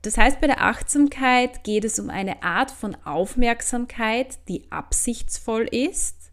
Das 0.02 0.18
heißt, 0.18 0.40
bei 0.42 0.46
der 0.46 0.60
Achtsamkeit 0.60 1.64
geht 1.64 1.86
es 1.86 1.98
um 1.98 2.10
eine 2.10 2.42
Art 2.42 2.70
von 2.70 2.96
Aufmerksamkeit, 3.04 4.38
die 4.48 4.70
absichtsvoll 4.70 5.66
ist, 5.70 6.32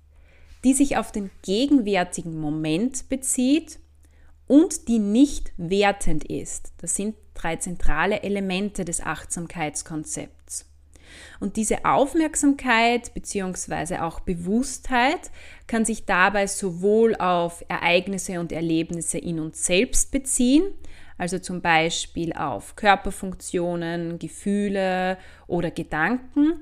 die 0.66 0.74
sich 0.74 0.98
auf 0.98 1.14
den 1.14 1.32
gegenwärtigen 1.44 2.40
Moment 2.40 3.08
bezieht 3.08 3.80
und 4.48 4.88
die 4.88 5.00
nicht 5.00 5.52
wertend 5.58 6.24
ist. 6.24 6.74
Das 6.80 6.96
sind 6.96 7.16
drei 7.34 7.58
zentrale 7.58 8.24
Elemente 8.24 8.86
des 8.86 9.02
Achtsamkeitskonzepts. 9.02 10.66
Und 11.40 11.56
diese 11.56 11.86
Aufmerksamkeit 11.86 13.14
bzw. 13.14 13.98
auch 13.98 14.20
Bewusstheit 14.22 15.32
kann 15.68 15.86
sich 15.86 16.06
dabei 16.06 16.48
sowohl 16.48 17.16
auf 17.16 17.64
Ereignisse 17.68 18.40
und 18.40 18.52
Erlebnisse 18.52 19.18
in 19.18 19.40
uns 19.40 19.66
selbst 19.66 20.12
beziehen, 20.12 20.64
also 21.18 21.40
zum 21.40 21.62
Beispiel 21.62 22.34
auf 22.34 22.76
Körperfunktionen, 22.76 24.20
Gefühle 24.20 25.18
oder 25.48 25.72
Gedanken, 25.72 26.62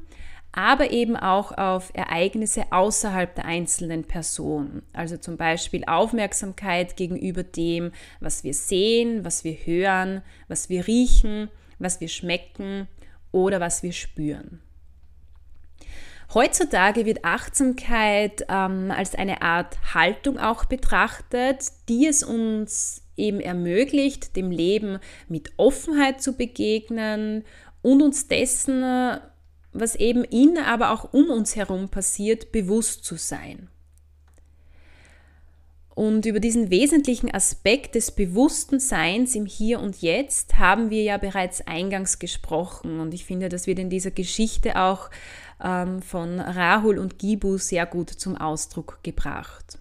aber 0.55 0.91
eben 0.91 1.17
auch 1.17 1.51
auf 1.51 1.91
Ereignisse 1.93 2.63
außerhalb 2.71 3.35
der 3.35 3.45
einzelnen 3.45 4.05
Person. 4.05 4.83
Also 4.93 5.17
zum 5.17 5.35
Beispiel 5.35 5.83
Aufmerksamkeit 5.85 6.95
gegenüber 6.95 7.43
dem, 7.43 7.91
was 8.21 8.45
wir 8.45 8.53
sehen, 8.53 9.25
was 9.25 9.43
wir 9.43 9.53
hören, 9.53 10.21
was 10.47 10.69
wir 10.69 10.87
riechen, 10.87 11.49
was 11.77 11.99
wir 11.99 12.07
schmecken 12.07 12.87
oder 13.33 13.59
was 13.59 13.83
wir 13.83 13.91
spüren. 13.91 14.61
Heutzutage 16.33 17.05
wird 17.05 17.25
Achtsamkeit 17.25 18.45
ähm, 18.49 18.91
als 18.91 19.13
eine 19.13 19.41
Art 19.41 19.77
Haltung 19.93 20.39
auch 20.39 20.65
betrachtet, 20.65 21.65
die 21.89 22.07
es 22.07 22.23
uns 22.23 23.03
eben 23.17 23.41
ermöglicht, 23.41 24.37
dem 24.37 24.51
Leben 24.51 24.99
mit 25.27 25.51
Offenheit 25.57 26.21
zu 26.21 26.33
begegnen 26.33 27.43
und 27.81 28.01
uns 28.01 28.27
dessen 28.29 29.19
was 29.79 29.95
eben 29.95 30.23
in, 30.23 30.57
aber 30.57 30.91
auch 30.91 31.13
um 31.13 31.29
uns 31.29 31.55
herum 31.55 31.89
passiert, 31.89 32.51
bewusst 32.51 33.03
zu 33.03 33.15
sein. 33.15 33.69
Und 35.95 36.25
über 36.25 36.41
diesen 36.41 36.71
wesentlichen 36.71 37.33
Aspekt 37.33 37.95
des 37.95 38.11
bewussten 38.11 38.81
Seins 38.81 39.33
im 39.33 39.45
Hier 39.45 39.79
und 39.79 40.01
Jetzt 40.01 40.59
haben 40.59 40.89
wir 40.89 41.03
ja 41.03 41.17
bereits 41.17 41.65
eingangs 41.65 42.19
gesprochen. 42.19 42.99
Und 42.99 43.13
ich 43.13 43.23
finde, 43.23 43.47
das 43.47 43.65
wird 43.65 43.79
in 43.79 43.89
dieser 43.89 44.11
Geschichte 44.11 44.75
auch 44.75 45.09
ähm, 45.63 46.01
von 46.01 46.41
Rahul 46.41 46.99
und 46.99 47.17
Gibu 47.17 47.57
sehr 47.57 47.85
gut 47.85 48.09
zum 48.09 48.35
Ausdruck 48.35 48.99
gebracht. 49.03 49.79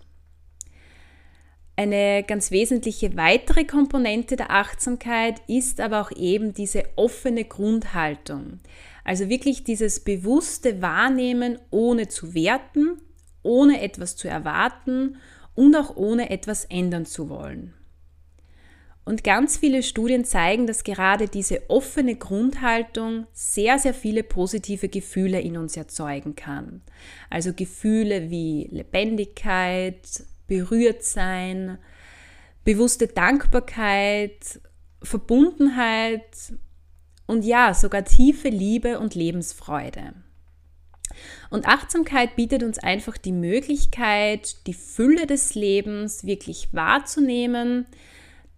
Eine 1.76 2.22
ganz 2.22 2.52
wesentliche 2.52 3.16
weitere 3.16 3.64
Komponente 3.64 4.36
der 4.36 4.52
Achtsamkeit 4.52 5.42
ist 5.48 5.80
aber 5.80 6.00
auch 6.00 6.12
eben 6.12 6.54
diese 6.54 6.84
offene 6.94 7.44
Grundhaltung. 7.44 8.60
Also 9.04 9.28
wirklich 9.28 9.64
dieses 9.64 10.00
bewusste 10.00 10.82
Wahrnehmen 10.82 11.58
ohne 11.70 12.08
zu 12.08 12.34
werten, 12.34 13.00
ohne 13.42 13.82
etwas 13.82 14.16
zu 14.16 14.28
erwarten 14.28 15.16
und 15.54 15.76
auch 15.76 15.94
ohne 15.96 16.30
etwas 16.30 16.64
ändern 16.64 17.06
zu 17.06 17.28
wollen. 17.28 17.74
Und 19.04 19.22
ganz 19.22 19.58
viele 19.58 19.82
Studien 19.82 20.24
zeigen, 20.24 20.66
dass 20.66 20.82
gerade 20.82 21.28
diese 21.28 21.68
offene 21.68 22.16
Grundhaltung 22.16 23.26
sehr, 23.34 23.78
sehr 23.78 23.92
viele 23.92 24.22
positive 24.22 24.88
Gefühle 24.88 25.40
in 25.40 25.58
uns 25.58 25.76
erzeugen 25.76 26.34
kann. 26.34 26.80
Also 27.28 27.52
Gefühle 27.52 28.30
wie 28.30 28.66
Lebendigkeit, 28.72 30.24
berührt 30.46 31.02
sein, 31.02 31.78
bewusste 32.64 33.06
Dankbarkeit, 33.06 34.60
Verbundenheit 35.02 36.54
und 37.26 37.44
ja, 37.44 37.74
sogar 37.74 38.04
tiefe 38.04 38.48
Liebe 38.48 38.98
und 38.98 39.14
Lebensfreude. 39.14 40.14
Und 41.50 41.66
Achtsamkeit 41.66 42.36
bietet 42.36 42.62
uns 42.62 42.78
einfach 42.78 43.16
die 43.16 43.32
Möglichkeit, 43.32 44.66
die 44.66 44.74
Fülle 44.74 45.26
des 45.26 45.54
Lebens 45.54 46.24
wirklich 46.24 46.68
wahrzunehmen, 46.72 47.86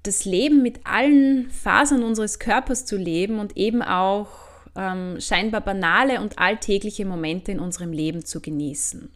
das 0.02 0.24
Leben 0.24 0.62
mit 0.62 0.86
allen 0.86 1.50
Fasern 1.50 2.02
unseres 2.02 2.38
Körpers 2.38 2.86
zu 2.86 2.96
leben 2.96 3.38
und 3.40 3.56
eben 3.56 3.82
auch 3.82 4.28
ähm, 4.76 5.16
scheinbar 5.20 5.60
banale 5.60 6.20
und 6.20 6.38
alltägliche 6.38 7.04
Momente 7.04 7.52
in 7.52 7.60
unserem 7.60 7.92
Leben 7.92 8.24
zu 8.24 8.40
genießen. 8.40 9.10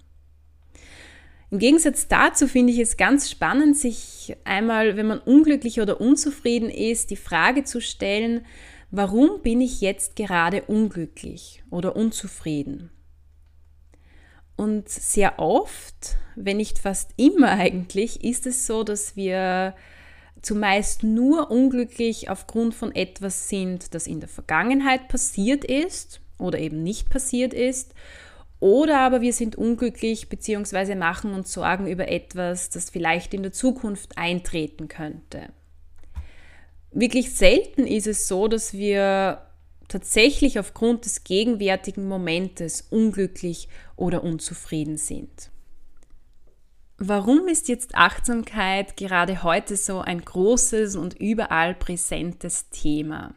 Im 1.53 1.59
Gegensatz 1.59 2.07
dazu 2.07 2.47
finde 2.47 2.73
ich 2.73 2.79
es 2.79 2.97
ganz 2.97 3.29
spannend, 3.29 3.77
sich 3.77 4.37
einmal, 4.45 4.97
wenn 4.97 5.07
man 5.07 5.19
unglücklich 5.19 5.81
oder 5.81 6.01
unzufrieden 6.01 6.71
ist, 6.71 7.11
die 7.11 7.17
Frage 7.17 7.65
zu 7.65 7.81
stellen, 7.81 8.47
warum 8.91 9.41
bin 9.43 9.61
ich 9.61 9.81
jetzt 9.81 10.17
gerade 10.17 10.63
unglücklich 10.63 11.63
oder 11.71 11.97
unzufrieden? 11.97 12.91
Und 14.57 14.89
sehr 14.89 15.39
oft, 15.39 16.17
wenn 16.37 16.59
nicht 16.59 16.79
fast 16.79 17.13
immer 17.17 17.51
eigentlich, 17.53 18.23
ist 18.23 18.47
es 18.47 18.67
so, 18.67 18.85
dass 18.85 19.17
wir 19.17 19.75
zumeist 20.43 21.03
nur 21.03 21.51
unglücklich 21.51 22.29
aufgrund 22.29 22.75
von 22.75 22.95
etwas 22.95 23.49
sind, 23.49 23.95
das 23.95 24.07
in 24.07 24.21
der 24.21 24.29
Vergangenheit 24.29 25.09
passiert 25.09 25.65
ist 25.65 26.21
oder 26.39 26.59
eben 26.59 26.83
nicht 26.83 27.11
passiert 27.11 27.55
ist. 27.55 27.95
Oder 28.59 28.99
aber 28.99 29.23
wir 29.23 29.33
sind 29.33 29.57
unglücklich 29.57 30.29
bzw. 30.29 30.95
machen 30.95 31.33
uns 31.33 31.53
Sorgen 31.53 31.87
über 31.87 32.09
etwas, 32.09 32.69
das 32.69 32.91
vielleicht 32.91 33.33
in 33.33 33.43
der 33.43 33.53
Zukunft 33.53 34.19
eintreten 34.19 34.89
könnte. 34.89 35.49
Wirklich 36.93 37.33
selten 37.33 37.87
ist 37.87 38.07
es 38.07 38.27
so, 38.27 38.49
dass 38.49 38.73
wir 38.73 39.47
tatsächlich 39.89 40.59
aufgrund 40.59 41.05
des 41.05 41.25
gegenwärtigen 41.25 42.09
Momentes 42.09 42.87
unglücklich 42.91 43.69
oder 43.97 44.25
unzufrieden 44.25 44.97
sind. 44.97 45.51
Warum 46.99 47.49
ist 47.49 47.69
jetzt 47.69 47.95
Achtsamkeit 47.95 48.97
gerade 48.97 49.43
heute 49.43 49.77
so 49.77 50.01
ein 50.01 50.21
großes 50.21 50.97
und 50.97 51.15
überall 51.15 51.75
präsentes 51.75 52.69
Thema? 52.71 53.35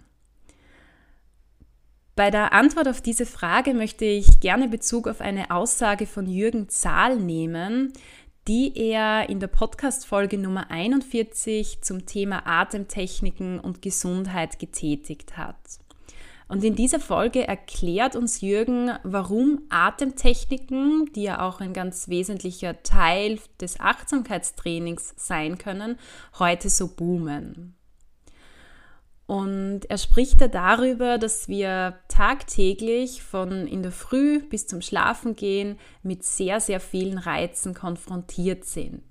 Bei 2.16 2.30
der 2.30 2.54
Antwort 2.54 2.88
auf 2.88 3.02
diese 3.02 3.26
Frage 3.26 3.74
möchte 3.74 4.06
ich 4.06 4.40
gerne 4.40 4.68
Bezug 4.68 5.08
auf 5.08 5.22
eine 5.22 5.50
Aussage 5.50 6.06
von 6.06 6.28
Jürgen 6.28 6.70
Zahl 6.70 7.16
nehmen, 7.16 7.94
die 8.48 8.78
er 8.78 9.30
in 9.30 9.40
der 9.40 9.48
Podcast-Folge 9.48 10.38
Nummer 10.38 10.70
41 10.70 11.82
zum 11.82 12.06
Thema 12.06 12.46
Atemtechniken 12.46 13.60
und 13.60 13.82
Gesundheit 13.82 14.60
getätigt 14.60 15.38
hat. 15.38 15.56
Und 16.50 16.64
in 16.64 16.76
dieser 16.76 17.00
Folge 17.00 17.48
erklärt 17.48 18.18
uns 18.18 18.42
Jürgen, 18.42 18.92
warum 19.04 19.62
Atemtechniken, 19.70 21.10
die 21.14 21.24
ja 21.24 21.42
auch 21.42 21.62
ein 21.62 21.72
ganz 21.72 22.10
wesentlicher 22.10 22.84
Teil 22.84 23.40
des 23.62 23.80
Achtsamkeitstrainings 23.80 25.14
sein 25.16 25.58
können, 25.58 25.98
heute 26.38 26.70
so 26.70 26.90
boomen. 26.90 27.76
Und 29.26 29.82
er 29.90 29.98
spricht 29.98 30.42
da 30.42 30.48
darüber, 30.48 31.18
dass 31.18 31.48
wir 31.48 31.98
tagtäglich 32.10 33.24
von 33.24 33.68
in 33.68 33.82
der 33.82 33.94
Früh 33.94 34.42
bis 34.42 34.68
zum 34.68 34.82
Schlafengehen 34.82 35.80
mit 36.02 36.24
sehr, 36.24 36.60
sehr 36.60 36.80
vielen 36.80 37.18
Reizen 37.18 37.74
konfrontiert 37.74 38.66
sind. 38.66 39.04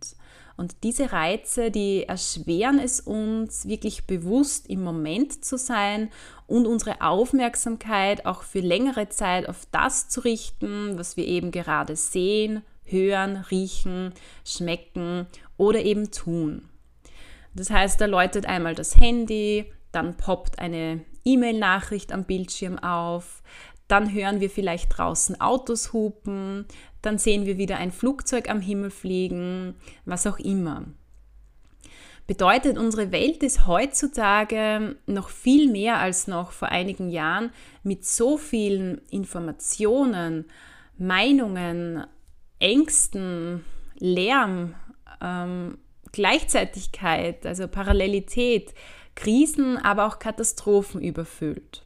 Und 0.56 0.76
diese 0.82 1.12
Reize, 1.12 1.70
die 1.70 2.04
erschweren 2.04 2.78
es 2.78 3.00
uns, 3.00 3.66
wirklich 3.66 4.06
bewusst 4.06 4.68
im 4.68 4.84
Moment 4.84 5.44
zu 5.44 5.56
sein 5.56 6.10
und 6.46 6.66
unsere 6.66 7.00
Aufmerksamkeit 7.00 8.26
auch 8.26 8.42
für 8.42 8.60
längere 8.60 9.08
Zeit 9.08 9.48
auf 9.48 9.66
das 9.72 10.08
zu 10.08 10.20
richten, 10.20 10.98
was 10.98 11.16
wir 11.16 11.26
eben 11.26 11.52
gerade 11.52 11.96
sehen, 11.96 12.62
hören, 12.84 13.38
riechen, 13.50 14.12
schmecken 14.44 15.26
oder 15.56 15.80
eben 15.80 16.10
tun. 16.10 16.68
Das 17.54 17.70
heißt, 17.70 18.00
da 18.00 18.06
läutet 18.06 18.46
einmal 18.46 18.74
das 18.74 18.96
Handy, 18.96 19.72
dann 19.92 20.16
poppt 20.16 20.58
eine 20.58 21.04
E-Mail-Nachricht 21.24 22.12
am 22.12 22.24
Bildschirm 22.24 22.78
auf, 22.78 23.42
dann 23.88 24.12
hören 24.12 24.40
wir 24.40 24.50
vielleicht 24.50 24.96
draußen 24.96 25.40
Autos 25.40 25.92
hupen, 25.92 26.66
dann 27.02 27.18
sehen 27.18 27.46
wir 27.46 27.58
wieder 27.58 27.76
ein 27.76 27.92
Flugzeug 27.92 28.48
am 28.48 28.60
Himmel 28.60 28.90
fliegen, 28.90 29.74
was 30.04 30.26
auch 30.26 30.38
immer. 30.38 30.86
Bedeutet, 32.26 32.78
unsere 32.78 33.12
Welt 33.12 33.42
ist 33.42 33.66
heutzutage 33.66 34.96
noch 35.06 35.28
viel 35.28 35.70
mehr 35.70 35.98
als 35.98 36.28
noch 36.28 36.52
vor 36.52 36.68
einigen 36.68 37.10
Jahren 37.10 37.50
mit 37.82 38.06
so 38.06 38.38
vielen 38.38 39.02
Informationen, 39.10 40.46
Meinungen, 40.96 42.06
Ängsten, 42.60 43.64
Lärm, 43.98 44.74
ähm, 45.20 45.78
Gleichzeitigkeit, 46.12 47.44
also 47.44 47.66
Parallelität, 47.66 48.72
Krisen, 49.14 49.78
aber 49.78 50.06
auch 50.06 50.18
Katastrophen 50.18 51.00
überfüllt. 51.00 51.84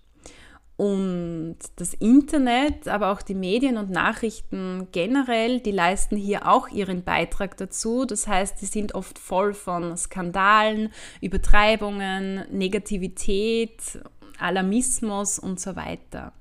Und 0.77 1.57
das 1.77 1.95
Internet, 1.95 2.87
aber 2.87 3.11
auch 3.11 3.23
die 3.23 3.35
Medien 3.35 3.79
und 3.79 3.91
Nachrichten 3.91 4.89
generell, 4.93 5.61
die 5.61 5.71
leisten 5.71 6.17
hier 6.17 6.47
auch 6.47 6.69
ihren 6.69 7.03
Beitrag 7.03 7.57
dazu. 7.57 8.05
Das 8.05 8.27
heißt, 8.27 8.61
die 8.61 8.67
sind 8.67 8.95
oft 8.95 9.19
voll 9.19 9.55
von 9.55 9.97
Skandalen, 9.97 10.93
Übertreibungen, 11.23 12.45
Negativität, 12.51 14.01
Alarmismus 14.39 15.39
und 15.39 15.59
so 15.59 15.77
weiter. 15.77 16.35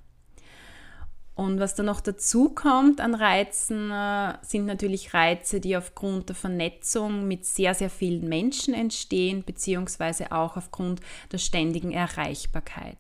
Und 1.36 1.60
was 1.60 1.76
dann 1.76 1.88
noch 1.88 2.00
dazu 2.00 2.50
kommt 2.50 3.02
an 3.02 3.14
Reizen, 3.14 3.92
äh, 3.92 4.36
sind 4.42 4.66
natürlich 4.66 5.14
Reize, 5.14 5.60
die 5.60 5.76
aufgrund 5.76 6.30
der 6.30 6.36
Vernetzung 6.36 7.28
mit 7.28 7.46
sehr, 7.46 7.74
sehr 7.74 7.90
vielen 7.90 8.30
Menschen 8.30 8.74
entstehen, 8.74 9.44
beziehungsweise 9.44 10.32
auch 10.32 10.56
aufgrund 10.56 11.02
der 11.34 11.38
ständigen 11.38 11.92
Erreichbarkeit. 11.92 12.98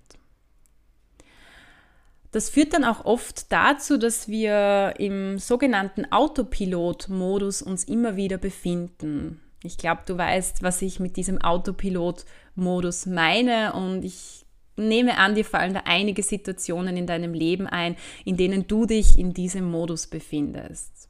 Das 2.33 2.49
führt 2.49 2.73
dann 2.73 2.83
auch 2.83 3.05
oft 3.05 3.49
dazu, 3.53 3.97
dass 3.97 4.27
wir 4.27 4.95
im 4.97 5.39
sogenannten 5.39 6.11
Autopilot-Modus 6.11 7.61
uns 7.61 7.85
immer 7.85 8.17
wieder 8.17 8.37
befinden. 8.37 9.39
Ich 9.63 9.77
glaube, 9.77 10.01
du 10.05 10.17
weißt, 10.17 10.61
was 10.61 10.81
ich 10.81 10.99
mit 10.99 11.15
diesem 11.15 11.41
Autopilot-Modus 11.41 13.05
meine 13.05 13.71
und 13.71 14.03
ich 14.03 14.44
nehme 14.77 15.17
an, 15.17 15.35
dir 15.35 15.45
fallen 15.45 15.73
da 15.73 15.81
einige 15.85 16.23
Situationen 16.23 16.97
in 16.97 17.07
deinem 17.07 17.33
Leben 17.33 17.67
ein, 17.67 17.95
in 18.23 18.37
denen 18.37 18.67
du 18.67 18.85
dich 18.85 19.17
in 19.17 19.33
diesem 19.33 19.69
Modus 19.69 20.07
befindest. 20.07 21.09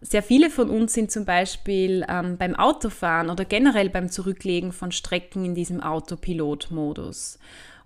Sehr 0.00 0.22
viele 0.22 0.50
von 0.50 0.68
uns 0.68 0.94
sind 0.94 1.12
zum 1.12 1.24
Beispiel 1.24 2.04
ähm, 2.08 2.36
beim 2.36 2.56
Autofahren 2.56 3.30
oder 3.30 3.44
generell 3.44 3.88
beim 3.88 4.10
Zurücklegen 4.10 4.72
von 4.72 4.90
Strecken 4.90 5.44
in 5.44 5.54
diesem 5.54 5.80
Autopilot-Modus. 5.80 7.38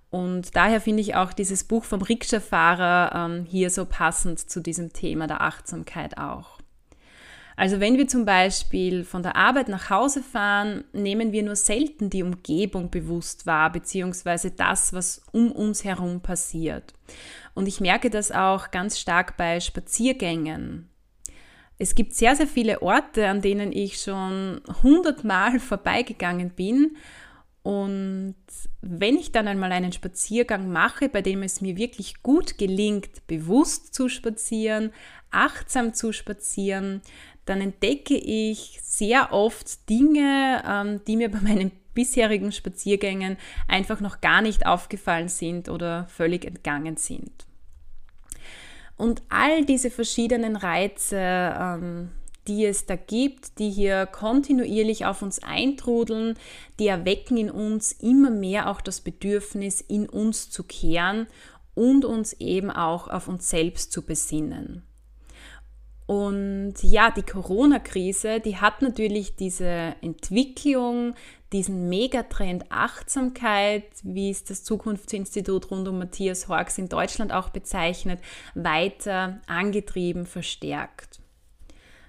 Und 0.08 0.56
daher 0.56 0.80
finde 0.80 1.02
ich 1.02 1.14
auch 1.14 1.34
dieses 1.34 1.64
Buch 1.64 1.84
vom 1.84 2.00
Rikscha-Fahrer 2.00 3.12
ähm, 3.14 3.44
hier 3.44 3.68
so 3.68 3.84
passend 3.84 4.38
zu 4.38 4.60
diesem 4.60 4.94
Thema 4.94 5.26
der 5.26 5.42
Achtsamkeit 5.42 6.16
auch. 6.16 6.55
Also 7.56 7.80
wenn 7.80 7.96
wir 7.96 8.06
zum 8.06 8.26
Beispiel 8.26 9.02
von 9.02 9.22
der 9.22 9.34
Arbeit 9.34 9.68
nach 9.68 9.88
Hause 9.88 10.22
fahren, 10.22 10.84
nehmen 10.92 11.32
wir 11.32 11.42
nur 11.42 11.56
selten 11.56 12.10
die 12.10 12.22
Umgebung 12.22 12.90
bewusst 12.90 13.46
wahr, 13.46 13.72
beziehungsweise 13.72 14.50
das, 14.50 14.92
was 14.92 15.22
um 15.32 15.50
uns 15.52 15.82
herum 15.82 16.20
passiert. 16.20 16.92
Und 17.54 17.66
ich 17.66 17.80
merke 17.80 18.10
das 18.10 18.30
auch 18.30 18.70
ganz 18.70 18.98
stark 18.98 19.38
bei 19.38 19.60
Spaziergängen. 19.60 20.90
Es 21.78 21.94
gibt 21.94 22.14
sehr, 22.14 22.36
sehr 22.36 22.46
viele 22.46 22.82
Orte, 22.82 23.26
an 23.26 23.40
denen 23.40 23.72
ich 23.72 24.00
schon 24.02 24.60
hundertmal 24.82 25.58
vorbeigegangen 25.60 26.50
bin 26.50 26.96
und 27.66 28.36
wenn 28.80 29.16
ich 29.16 29.32
dann 29.32 29.48
einmal 29.48 29.72
einen 29.72 29.90
Spaziergang 29.90 30.70
mache, 30.70 31.08
bei 31.08 31.20
dem 31.20 31.42
es 31.42 31.60
mir 31.60 31.76
wirklich 31.76 32.22
gut 32.22 32.58
gelingt, 32.58 33.26
bewusst 33.26 33.92
zu 33.92 34.08
spazieren, 34.08 34.92
achtsam 35.32 35.92
zu 35.92 36.12
spazieren, 36.12 37.02
dann 37.46 37.60
entdecke 37.60 38.16
ich 38.16 38.78
sehr 38.82 39.32
oft 39.32 39.88
Dinge, 39.88 40.62
ähm, 40.68 41.00
die 41.06 41.16
mir 41.16 41.30
bei 41.30 41.40
meinen 41.40 41.72
bisherigen 41.94 42.52
Spaziergängen 42.52 43.38
einfach 43.66 44.00
noch 44.00 44.20
gar 44.20 44.42
nicht 44.42 44.66
aufgefallen 44.66 45.28
sind 45.28 45.68
oder 45.68 46.06
völlig 46.08 46.44
entgangen 46.44 46.96
sind. 46.96 47.46
Und 48.96 49.22
all 49.28 49.64
diese 49.64 49.90
verschiedenen 49.90 50.56
Reize, 50.56 51.18
ähm, 51.18 52.10
die 52.48 52.64
es 52.64 52.86
da 52.86 52.96
gibt, 52.96 53.58
die 53.58 53.70
hier 53.70 54.06
kontinuierlich 54.06 55.04
auf 55.04 55.22
uns 55.22 55.42
eintrudeln, 55.42 56.34
die 56.78 56.86
erwecken 56.86 57.36
in 57.36 57.50
uns 57.50 57.92
immer 57.92 58.30
mehr 58.30 58.70
auch 58.70 58.80
das 58.80 59.00
Bedürfnis, 59.00 59.80
in 59.80 60.08
uns 60.08 60.50
zu 60.50 60.62
kehren 60.62 61.26
und 61.74 62.04
uns 62.04 62.34
eben 62.34 62.70
auch 62.70 63.08
auf 63.08 63.28
uns 63.28 63.50
selbst 63.50 63.92
zu 63.92 64.02
besinnen. 64.02 64.82
Und 66.06 66.74
ja, 66.82 67.10
die 67.10 67.22
Corona-Krise, 67.22 68.38
die 68.38 68.56
hat 68.56 68.80
natürlich 68.80 69.34
diese 69.34 69.96
Entwicklung, 70.02 71.14
diesen 71.52 71.88
Megatrend 71.88 72.70
Achtsamkeit, 72.70 73.84
wie 74.04 74.30
es 74.30 74.44
das 74.44 74.62
Zukunftsinstitut 74.62 75.70
rund 75.70 75.88
um 75.88 75.98
Matthias 75.98 76.46
Horks 76.46 76.78
in 76.78 76.88
Deutschland 76.88 77.32
auch 77.32 77.48
bezeichnet, 77.48 78.20
weiter 78.54 79.40
angetrieben, 79.48 80.26
verstärkt. 80.26 81.20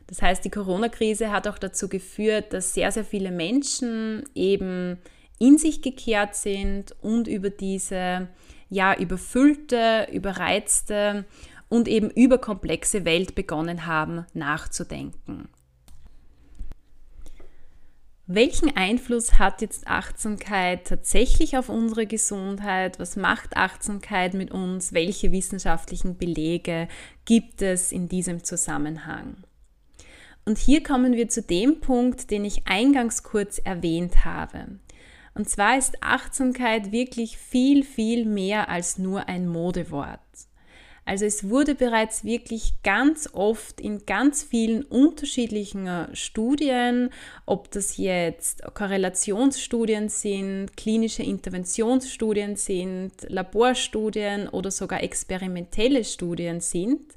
Das 0.05 0.21
heißt, 0.21 0.45
die 0.45 0.51
Corona-Krise 0.51 1.31
hat 1.31 1.47
auch 1.47 1.57
dazu 1.57 1.89
geführt, 1.89 2.53
dass 2.53 2.75
sehr, 2.75 2.91
sehr 2.91 3.03
viele 3.03 3.31
Menschen 3.31 4.23
eben 4.36 4.99
in 5.39 5.57
sich 5.57 5.81
gekehrt 5.81 6.36
sind 6.36 6.95
und 7.01 7.27
über 7.27 7.49
diese 7.49 8.27
ja 8.69 8.95
überfüllte, 8.95 10.07
überreizte 10.12 11.25
und 11.69 11.88
eben 11.88 12.10
überkomplexe 12.10 13.06
Welt 13.06 13.36
begonnen 13.36 13.86
haben 13.86 14.25
nachzudenken. 14.34 15.49
welchen 18.30 18.75
Einfluss 18.75 19.39
hat 19.39 19.62
jetzt 19.62 19.88
Achtsamkeit 19.88 20.86
tatsächlich 20.86 21.58
auf 21.58 21.69
unsere 21.69 22.06
Gesundheit? 22.06 22.99
Was 22.99 23.15
macht 23.15 23.56
Achtsamkeit 23.56 24.34
mit 24.34 24.51
uns? 24.51 24.91
Welche 24.91 25.32
wissenschaftlichen 25.32 26.17
Belege 26.17 26.89
gibt 27.23 27.62
es 27.62 27.93
in 27.93 28.10
diesem 28.10 28.43
Zusammenhang? 28.43 29.38
Und 30.43 30.58
hier 30.58 30.84
kommen 30.84 31.13
wir 31.13 31.30
zu 31.30 31.41
dem 31.41 31.80
Punkt, 31.80 32.30
den 32.30 32.43
ich 32.43 32.67
eingangs 32.67 33.23
kurz 33.23 33.60
erwähnt 33.60 34.25
habe. 34.25 34.80
Und 35.34 35.49
zwar 35.49 35.77
ist 35.77 36.03
Achtsamkeit 36.03 36.91
wirklich 36.91 37.38
viel, 37.38 37.84
viel 37.84 38.25
mehr 38.25 38.67
als 38.67 38.97
nur 38.97 39.30
ein 39.30 39.47
Modewort. 39.47 40.19
Also 41.08 41.24
es 41.24 41.50
wurde 41.50 41.74
bereits 41.74 42.26
wirklich 42.26 42.74
ganz 42.84 43.30
oft 43.32 43.80
in 43.80 44.06
ganz 44.06 44.43
vielen 44.43 44.84
unterschiedlichen 44.84 45.88
äh, 45.88 46.13
Studien, 46.13 47.12
ob 47.46 47.72
das 47.72 47.96
jetzt 47.96 48.62
Korrelationsstudien 48.74 50.10
sind, 50.10 50.76
klinische 50.76 51.24
Interventionsstudien 51.24 52.58
sind, 52.58 53.13
Laborstudien 53.30 54.50
oder 54.50 54.70
sogar 54.70 55.02
experimentelle 55.02 56.04
Studien 56.04 56.60
sind, 56.60 57.15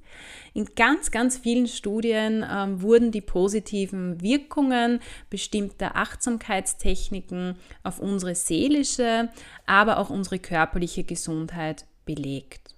in 0.55 0.67
ganz, 0.77 1.11
ganz 1.11 1.39
vielen 1.39 1.67
Studien 1.67 2.47
ähm, 2.49 2.83
wurden 2.83 3.11
die 3.11 3.21
positiven 3.21 4.21
Wirkungen 4.21 5.01
bestimmter 5.31 5.97
Achtsamkeitstechniken 5.97 7.57
auf 7.83 7.99
unsere 7.99 8.37
seelische, 8.37 9.31
aber 9.67 9.99
auch 9.99 10.11
unsere 10.11 10.39
körperliche 10.39 11.03
Gesundheit 11.03 11.87
belegt. 12.05 12.77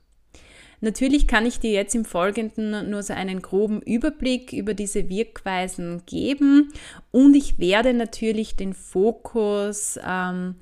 Natürlich 0.82 1.28
kann 1.28 1.46
ich 1.46 1.60
dir 1.60 1.70
jetzt 1.70 1.94
im 1.94 2.04
Folgenden 2.04 2.90
nur 2.90 3.04
so 3.04 3.12
einen 3.12 3.40
groben 3.40 3.80
Überblick 3.82 4.52
über 4.52 4.74
diese 4.74 5.08
Wirkweisen 5.08 6.02
geben 6.06 6.72
und 7.12 7.36
ich 7.36 7.60
werde 7.60 7.94
natürlich 7.94 8.56
den 8.56 8.74
Fokus 8.74 9.96
ähm, 10.04 10.56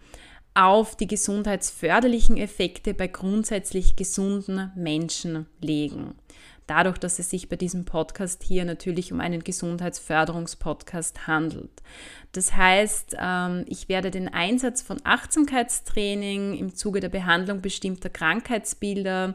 auf 0.53 0.95
die 0.95 1.07
gesundheitsförderlichen 1.07 2.37
Effekte 2.37 2.93
bei 2.93 3.07
grundsätzlich 3.07 3.97
gesunden 3.97 4.71
Menschen 4.77 5.47
legen. 5.59 6.15
Dadurch, 6.67 6.99
dass 6.99 7.19
es 7.19 7.31
sich 7.31 7.49
bei 7.49 7.57
diesem 7.57 7.87
Podcast 7.87 8.43
hier 8.43 8.67
natürlich 8.67 9.15
um 9.15 9.21
einen 9.21 9.43
Gesundheitsförderungspodcast 9.43 11.27
handelt. 11.27 11.83
Das 12.33 12.55
heißt, 12.55 13.17
ähm, 13.19 13.65
ich 13.69 13.89
werde 13.89 14.11
den 14.11 14.29
Einsatz 14.29 14.83
von 14.83 15.01
Achtsamkeitstraining 15.03 16.59
im 16.59 16.75
Zuge 16.75 17.01
der 17.01 17.09
Behandlung 17.09 17.63
bestimmter 17.63 18.11
Krankheitsbilder 18.11 19.35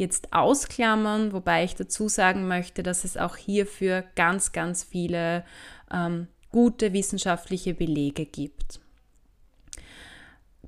jetzt 0.00 0.32
ausklammern, 0.32 1.32
wobei 1.32 1.62
ich 1.62 1.76
dazu 1.76 2.08
sagen 2.08 2.48
möchte, 2.48 2.82
dass 2.82 3.04
es 3.04 3.16
auch 3.16 3.36
hierfür 3.36 4.04
ganz, 4.16 4.50
ganz 4.50 4.82
viele 4.82 5.44
ähm, 5.92 6.26
gute 6.50 6.92
wissenschaftliche 6.92 7.74
Belege 7.74 8.26
gibt. 8.26 8.80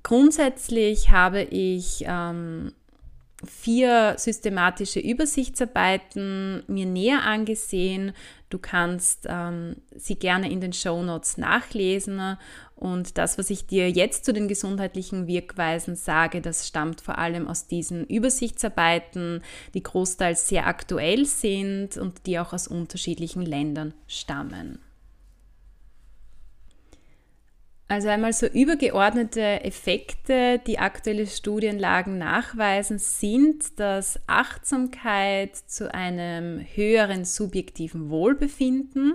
Grundsätzlich 0.02 1.10
habe 1.10 1.42
ich 1.42 2.04
ähm, 2.06 2.72
vier 3.44 4.14
systematische 4.18 5.00
Übersichtsarbeiten 5.00 6.64
mir 6.66 6.86
näher 6.86 7.22
angesehen. 7.24 8.12
Du 8.50 8.58
kannst 8.58 9.26
ähm, 9.28 9.76
sie 9.94 10.16
gerne 10.16 10.50
in 10.50 10.60
den 10.60 10.72
Show 10.72 11.02
Notes 11.02 11.38
nachlesen. 11.38 12.36
Und 12.82 13.16
das, 13.16 13.38
was 13.38 13.48
ich 13.48 13.68
dir 13.68 13.88
jetzt 13.88 14.24
zu 14.24 14.32
den 14.32 14.48
gesundheitlichen 14.48 15.28
Wirkweisen 15.28 15.94
sage, 15.94 16.40
das 16.40 16.66
stammt 16.66 17.00
vor 17.00 17.16
allem 17.16 17.46
aus 17.46 17.68
diesen 17.68 18.04
Übersichtsarbeiten, 18.04 19.40
die 19.72 19.84
großteils 19.84 20.48
sehr 20.48 20.66
aktuell 20.66 21.24
sind 21.24 21.96
und 21.96 22.26
die 22.26 22.40
auch 22.40 22.52
aus 22.52 22.66
unterschiedlichen 22.66 23.42
Ländern 23.42 23.94
stammen. 24.08 24.80
Also 27.86 28.08
einmal 28.08 28.32
so 28.32 28.46
übergeordnete 28.46 29.62
Effekte, 29.62 30.60
die 30.66 30.80
aktuelle 30.80 31.28
Studienlagen 31.28 32.18
nachweisen, 32.18 32.98
sind, 32.98 33.78
dass 33.78 34.18
Achtsamkeit 34.26 35.54
zu 35.54 35.94
einem 35.94 36.58
höheren 36.74 37.24
subjektiven 37.24 38.10
Wohlbefinden, 38.10 39.14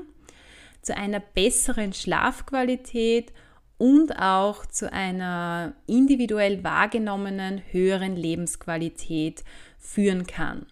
zu 0.82 0.96
einer 0.96 1.20
besseren 1.20 1.92
Schlafqualität 1.92 3.34
und 3.78 4.20
auch 4.20 4.66
zu 4.66 4.92
einer 4.92 5.76
individuell 5.86 6.64
wahrgenommenen 6.64 7.62
höheren 7.72 8.16
Lebensqualität 8.16 9.44
führen 9.78 10.26
kann. 10.26 10.66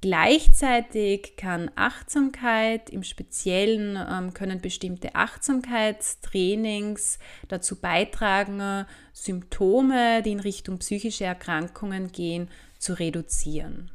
Gleichzeitig 0.00 1.36
kann 1.36 1.70
Achtsamkeit, 1.76 2.88
im 2.90 3.04
Speziellen 3.04 3.96
ähm, 3.96 4.34
können 4.34 4.60
bestimmte 4.60 5.14
Achtsamkeitstrainings 5.14 7.20
dazu 7.48 7.80
beitragen, 7.80 8.84
Symptome, 9.14 10.22
die 10.22 10.32
in 10.32 10.40
Richtung 10.40 10.78
psychische 10.78 11.24
Erkrankungen 11.24 12.12
gehen, 12.12 12.50
zu 12.78 12.98
reduzieren. 12.98 13.90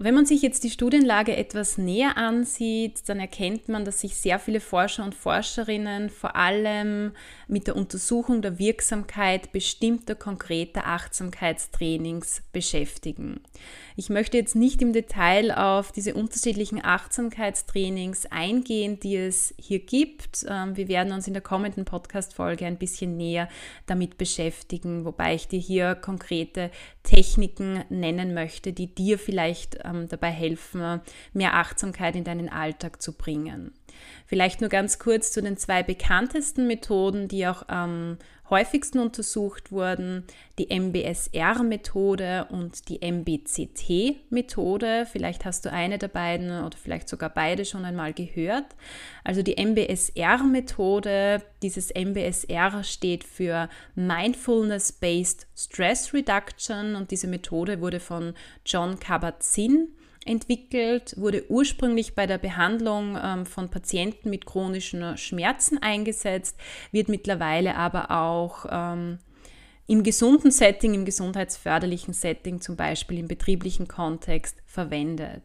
Wenn 0.00 0.14
man 0.14 0.26
sich 0.26 0.42
jetzt 0.42 0.62
die 0.62 0.70
Studienlage 0.70 1.36
etwas 1.36 1.76
näher 1.76 2.16
ansieht, 2.16 3.08
dann 3.08 3.18
erkennt 3.18 3.68
man, 3.68 3.84
dass 3.84 3.98
sich 3.98 4.14
sehr 4.14 4.38
viele 4.38 4.60
Forscher 4.60 5.02
und 5.02 5.12
Forscherinnen 5.12 6.08
vor 6.08 6.36
allem 6.36 7.10
mit 7.48 7.66
der 7.66 7.74
Untersuchung 7.74 8.40
der 8.40 8.60
Wirksamkeit 8.60 9.50
bestimmter 9.50 10.14
konkreter 10.14 10.86
Achtsamkeitstrainings 10.86 12.42
beschäftigen. 12.52 13.40
Ich 14.00 14.10
möchte 14.10 14.36
jetzt 14.36 14.54
nicht 14.54 14.80
im 14.80 14.92
Detail 14.92 15.50
auf 15.50 15.90
diese 15.90 16.14
unterschiedlichen 16.14 16.84
Achtsamkeitstrainings 16.84 18.26
eingehen, 18.26 19.00
die 19.00 19.16
es 19.16 19.52
hier 19.58 19.80
gibt. 19.80 20.46
Ähm, 20.48 20.76
wir 20.76 20.86
werden 20.86 21.12
uns 21.12 21.26
in 21.26 21.32
der 21.32 21.42
kommenden 21.42 21.84
Podcast-Folge 21.84 22.64
ein 22.64 22.78
bisschen 22.78 23.16
näher 23.16 23.48
damit 23.86 24.16
beschäftigen, 24.16 25.04
wobei 25.04 25.34
ich 25.34 25.48
dir 25.48 25.58
hier 25.58 25.96
konkrete 25.96 26.70
Techniken 27.02 27.82
nennen 27.88 28.34
möchte, 28.34 28.72
die 28.72 28.94
dir 28.94 29.18
vielleicht 29.18 29.80
ähm, 29.84 30.06
dabei 30.06 30.30
helfen, 30.30 31.00
mehr 31.32 31.54
Achtsamkeit 31.54 32.14
in 32.14 32.22
deinen 32.22 32.48
Alltag 32.48 33.02
zu 33.02 33.14
bringen. 33.14 33.72
Vielleicht 34.26 34.60
nur 34.60 34.70
ganz 34.70 34.98
kurz 34.98 35.32
zu 35.32 35.42
den 35.42 35.56
zwei 35.56 35.82
bekanntesten 35.82 36.66
Methoden, 36.66 37.28
die 37.28 37.46
auch 37.46 37.68
am 37.68 38.18
häufigsten 38.50 38.98
untersucht 38.98 39.72
wurden, 39.72 40.24
die 40.58 40.68
MBSR-Methode 40.70 42.46
und 42.50 42.88
die 42.88 43.00
MBCT-Methode. 43.02 45.06
Vielleicht 45.10 45.44
hast 45.44 45.64
du 45.64 45.72
eine 45.72 45.98
der 45.98 46.08
beiden 46.08 46.64
oder 46.64 46.76
vielleicht 46.76 47.08
sogar 47.08 47.30
beide 47.30 47.64
schon 47.64 47.84
einmal 47.84 48.12
gehört. 48.12 48.64
Also 49.24 49.42
die 49.42 49.62
MBSR-Methode, 49.62 51.42
dieses 51.62 51.92
MBSR 51.94 52.82
steht 52.84 53.24
für 53.24 53.68
Mindfulness-Based 53.94 55.46
Stress 55.54 56.14
Reduction 56.14 56.94
und 56.94 57.10
diese 57.10 57.26
Methode 57.26 57.80
wurde 57.80 58.00
von 58.00 58.34
John 58.64 58.98
Kabat-Zinn 58.98 59.88
entwickelt, 60.28 61.14
wurde 61.16 61.44
ursprünglich 61.48 62.14
bei 62.14 62.26
der 62.26 62.38
Behandlung 62.38 63.18
ähm, 63.22 63.46
von 63.46 63.70
Patienten 63.70 64.30
mit 64.30 64.46
chronischen 64.46 65.16
Schmerzen 65.16 65.78
eingesetzt, 65.78 66.56
wird 66.92 67.08
mittlerweile 67.08 67.74
aber 67.76 68.10
auch 68.10 68.66
ähm, 68.70 69.18
im 69.86 70.02
gesunden 70.02 70.50
Setting, 70.50 70.94
im 70.94 71.04
gesundheitsförderlichen 71.04 72.12
Setting, 72.12 72.60
zum 72.60 72.76
Beispiel 72.76 73.18
im 73.18 73.26
betrieblichen 73.26 73.88
Kontext, 73.88 74.62
verwendet. 74.66 75.44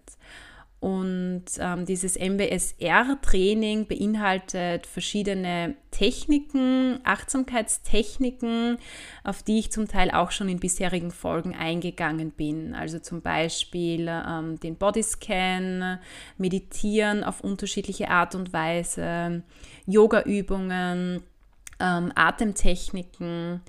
Und 0.83 1.45
ähm, 1.59 1.85
dieses 1.85 2.17
MBSR-Training 2.17 3.87
beinhaltet 3.87 4.85
verschiedene 4.85 5.75
Techniken, 5.91 6.99
Achtsamkeitstechniken, 7.05 8.77
auf 9.23 9.43
die 9.43 9.59
ich 9.59 9.71
zum 9.71 9.87
Teil 9.87 10.11
auch 10.11 10.31
schon 10.31 10.49
in 10.49 10.59
bisherigen 10.59 11.11
Folgen 11.11 11.55
eingegangen 11.55 12.31
bin. 12.31 12.75
Also 12.75 12.99
zum 12.99 13.21
Beispiel 13.21 14.09
ähm, 14.09 14.59
den 14.59 14.75
Bodyscan, 14.75 15.99
Meditieren 16.37 17.23
auf 17.23 17.39
unterschiedliche 17.39 18.09
Art 18.09 18.35
und 18.35 18.51
Weise, 18.51 19.43
Yoga-Übungen, 19.85 21.23
ähm, 21.79 22.11
Atemtechniken, 22.13 23.61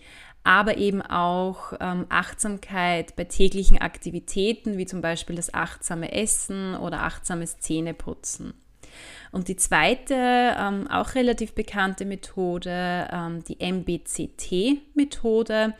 aber 0.44 0.76
eben 0.76 1.02
auch 1.02 1.72
ähm, 1.80 2.06
Achtsamkeit 2.10 3.16
bei 3.16 3.24
täglichen 3.24 3.78
Aktivitäten, 3.78 4.78
wie 4.78 4.86
zum 4.86 5.00
Beispiel 5.00 5.34
das 5.36 5.52
achtsame 5.52 6.12
Essen 6.12 6.76
oder 6.76 7.02
achtsames 7.02 7.58
Zähneputzen. 7.58 8.54
Und 9.32 9.48
die 9.48 9.56
zweite, 9.56 10.14
ähm, 10.14 10.86
auch 10.88 11.14
relativ 11.14 11.54
bekannte 11.54 12.04
Methode, 12.04 13.08
ähm, 13.10 13.42
die 13.42 13.58
MBCT-Methode. 13.58 15.74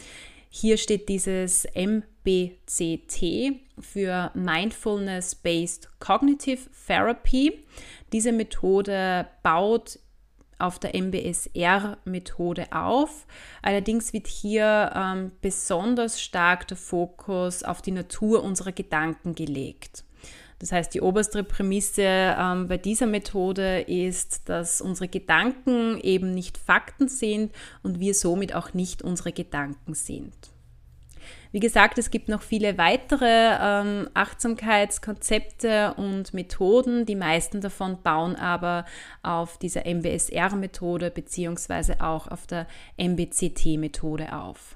Hier 0.48 0.78
steht 0.78 1.08
dieses 1.08 1.68
MBCT 1.74 3.60
für 3.78 4.32
Mindfulness-Based 4.34 5.90
Cognitive 6.00 6.62
Therapy. 6.86 7.64
Diese 8.12 8.32
Methode 8.32 9.28
baut 9.42 9.98
auf 10.58 10.78
der 10.78 10.94
MBSR-Methode 10.94 12.72
auf. 12.72 13.26
Allerdings 13.62 14.12
wird 14.12 14.26
hier 14.26 14.92
ähm, 14.94 15.32
besonders 15.40 16.20
stark 16.20 16.68
der 16.68 16.76
Fokus 16.76 17.62
auf 17.62 17.82
die 17.82 17.92
Natur 17.92 18.42
unserer 18.42 18.72
Gedanken 18.72 19.34
gelegt. 19.34 20.04
Das 20.58 20.72
heißt, 20.72 20.94
die 20.94 21.00
oberste 21.00 21.44
Prämisse 21.44 22.02
ähm, 22.02 22.68
bei 22.68 22.78
dieser 22.78 23.06
Methode 23.06 23.80
ist, 23.80 24.48
dass 24.48 24.80
unsere 24.80 25.08
Gedanken 25.08 26.00
eben 26.00 26.32
nicht 26.32 26.56
Fakten 26.56 27.08
sind 27.08 27.52
und 27.82 28.00
wir 28.00 28.14
somit 28.14 28.54
auch 28.54 28.72
nicht 28.72 29.02
unsere 29.02 29.32
Gedanken 29.32 29.94
sind. 29.94 30.53
Wie 31.54 31.60
gesagt, 31.60 31.98
es 31.98 32.10
gibt 32.10 32.28
noch 32.28 32.42
viele 32.42 32.78
weitere 32.78 33.56
ähm, 33.60 34.10
Achtsamkeitskonzepte 34.12 35.94
und 35.96 36.34
Methoden. 36.34 37.06
Die 37.06 37.14
meisten 37.14 37.60
davon 37.60 38.02
bauen 38.02 38.34
aber 38.34 38.84
auf 39.22 39.56
dieser 39.58 39.86
MBSR-Methode 39.86 41.12
beziehungsweise 41.12 42.00
auch 42.00 42.26
auf 42.26 42.48
der 42.48 42.66
MBCT-Methode 42.96 44.36
auf. 44.36 44.74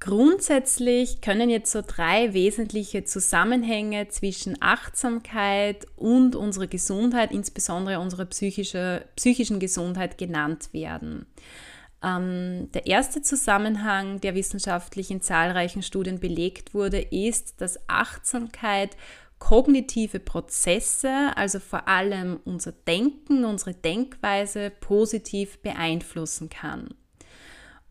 Grundsätzlich 0.00 1.20
können 1.20 1.48
jetzt 1.48 1.70
so 1.70 1.80
drei 1.86 2.34
wesentliche 2.34 3.04
Zusammenhänge 3.04 4.08
zwischen 4.08 4.60
Achtsamkeit 4.60 5.86
und 5.94 6.34
unserer 6.34 6.66
Gesundheit, 6.66 7.30
insbesondere 7.30 8.00
unserer 8.00 8.24
psychische, 8.24 9.04
psychischen 9.14 9.60
Gesundheit, 9.60 10.18
genannt 10.18 10.70
werden. 10.72 11.26
Ähm, 12.02 12.70
der 12.72 12.86
erste 12.86 13.22
Zusammenhang, 13.22 14.20
der 14.20 14.34
wissenschaftlich 14.34 15.10
in 15.10 15.20
zahlreichen 15.20 15.82
Studien 15.82 16.20
belegt 16.20 16.74
wurde, 16.74 17.00
ist, 17.00 17.60
dass 17.60 17.78
Achtsamkeit 17.88 18.96
kognitive 19.38 20.20
Prozesse, 20.20 21.36
also 21.36 21.58
vor 21.58 21.88
allem 21.88 22.38
unser 22.44 22.72
Denken, 22.72 23.44
unsere 23.44 23.74
Denkweise 23.74 24.70
positiv 24.70 25.58
beeinflussen 25.58 26.48
kann. 26.48 26.94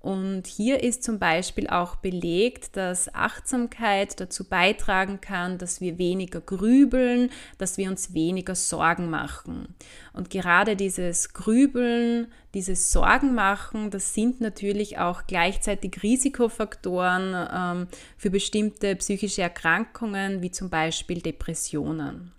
Und 0.02 0.48
hier 0.48 0.82
ist 0.82 1.04
zum 1.04 1.20
Beispiel 1.20 1.68
auch 1.68 1.96
belegt, 1.96 2.76
dass 2.76 3.14
Achtsamkeit 3.14 4.20
dazu 4.20 4.50
beitragen 4.50 5.22
kann, 5.22 5.60
dass 5.60 5.80
wir 5.80 6.00
weniger 6.00 6.42
grübeln, 6.42 7.30
dass 7.60 7.78
wir 7.78 7.88
uns 7.88 8.16
weniger 8.16 8.56
Sorgen 8.56 9.12
machen. 9.12 9.76
Und 10.14 10.32
gerade 10.32 10.76
dieses 10.76 11.34
Grübeln, 11.34 12.32
dieses 12.56 12.92
Sorgen 12.92 13.36
machen, 13.36 13.92
das 13.92 14.16
sind 14.16 14.42
natürlich 14.42 14.98
auch 14.98 15.28
gleichzeitig 15.28 16.02
Risikofaktoren 16.02 17.48
ähm, 17.54 17.88
für 18.18 18.32
bestimmte 18.32 18.96
psychische 18.96 19.44
Erkrankungen, 19.44 20.42
wie 20.42 20.50
zum 20.50 20.72
Beispiel 20.72 21.22
Depressionen. 21.22 22.32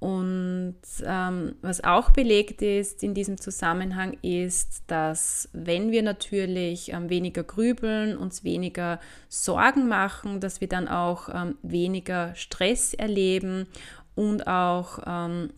Und 0.00 0.76
ähm, 1.04 1.56
was 1.60 1.84
auch 1.84 2.10
belegt 2.10 2.62
ist 2.62 3.02
in 3.02 3.12
diesem 3.12 3.38
Zusammenhang 3.38 4.16
ist, 4.22 4.82
dass 4.86 5.50
wenn 5.52 5.90
wir 5.92 6.02
natürlich 6.02 6.90
ähm, 6.92 7.10
weniger 7.10 7.44
grübeln, 7.44 8.16
uns 8.16 8.42
weniger 8.42 8.98
Sorgen 9.28 9.88
machen, 9.88 10.40
dass 10.40 10.62
wir 10.62 10.68
dann 10.68 10.88
auch 10.88 11.28
ähm, 11.28 11.58
weniger 11.62 12.34
Stress 12.34 12.94
erleben 12.94 13.66
und 14.14 14.46
auch 14.46 15.00
ähm, 15.06 15.50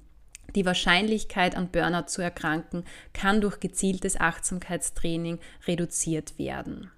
die 0.57 0.67
Wahrscheinlichkeit 0.67 1.57
an 1.57 1.69
Burnout 1.69 2.09
zu 2.09 2.21
erkranken 2.21 2.85
kann 3.13 3.41
durch 3.41 3.61
gezieltes 3.61 4.21
Achtsamkeitstraining 4.21 5.39
reduziert 5.69 6.37
werden. 6.37 6.91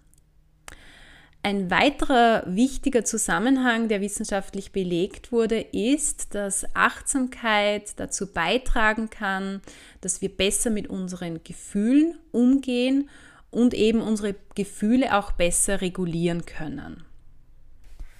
Ein 1.47 1.71
weiterer 1.71 2.43
wichtiger 2.47 3.05
Zusammenhang, 3.05 3.89
der 3.89 4.01
wissenschaftlich 4.01 4.73
belegt 4.73 5.31
wurde, 5.31 5.61
ist, 5.61 6.35
dass 6.35 6.65
Achtsamkeit 6.75 8.01
dazu 8.01 8.33
beitragen 8.33 9.11
kann, 9.11 9.61
dass 10.01 10.23
wir 10.23 10.35
besser 10.35 10.71
mit 10.71 10.89
unseren 10.89 11.45
Gefühlen 11.45 12.17
umgehen 12.33 13.11
und 13.51 13.75
eben 13.75 14.01
unsere 14.01 14.35
Gefühle 14.55 15.15
auch 15.19 15.33
besser 15.33 15.83
regulieren 15.83 16.47
können. 16.47 17.05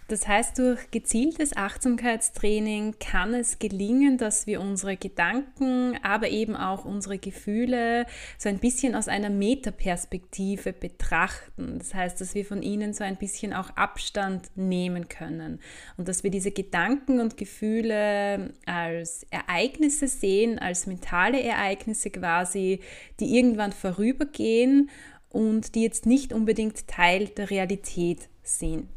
Das 0.09 0.29
heißt, 0.29 0.59
durch 0.59 0.91
gezieltes 0.91 1.57
Achtsamkeitstraining 1.57 2.97
kann 3.01 3.33
es 3.33 3.59
gelingen, 3.59 4.19
dass 4.19 4.47
wir 4.47 4.61
unsere 4.61 4.99
Gedanken, 4.99 5.99
aber 6.03 6.29
eben 6.29 6.57
auch 6.57 6.85
unsere 6.85 7.19
Gefühle 7.19 8.05
so 8.37 8.51
ein 8.51 8.59
bisschen 8.59 8.95
aus 8.95 9.09
einer 9.09 9.31
Metaperspektive 9.31 10.75
betrachten. 10.75 11.79
Das 11.79 11.95
heißt, 11.95 12.21
dass 12.21 12.35
wir 12.35 12.45
von 12.45 12.63
ihnen 12.63 12.93
so 12.93 13.03
ein 13.03 13.17
bisschen 13.17 13.55
auch 13.55 13.71
Abstand 13.77 14.51
nehmen 14.57 15.09
können 15.09 15.59
und 15.97 16.07
dass 16.07 16.23
wir 16.23 16.31
diese 16.31 16.51
Gedanken 16.51 17.19
und 17.19 17.39
Gefühle 17.39 18.53
als 18.67 19.27
Ereignisse 19.31 20.07
sehen, 20.07 20.59
als 20.59 20.87
mentale 20.87 21.43
Ereignisse 21.43 22.11
quasi, 22.11 22.81
die 23.21 23.37
irgendwann 23.37 23.73
vorübergehen 23.73 24.91
und 25.31 25.75
die 25.75 25.83
jetzt 25.83 26.05
nicht 26.05 26.35
unbedingt 26.35 26.87
Teil 26.89 27.29
der 27.29 27.49
Realität 27.49 28.29
sind. 28.43 28.91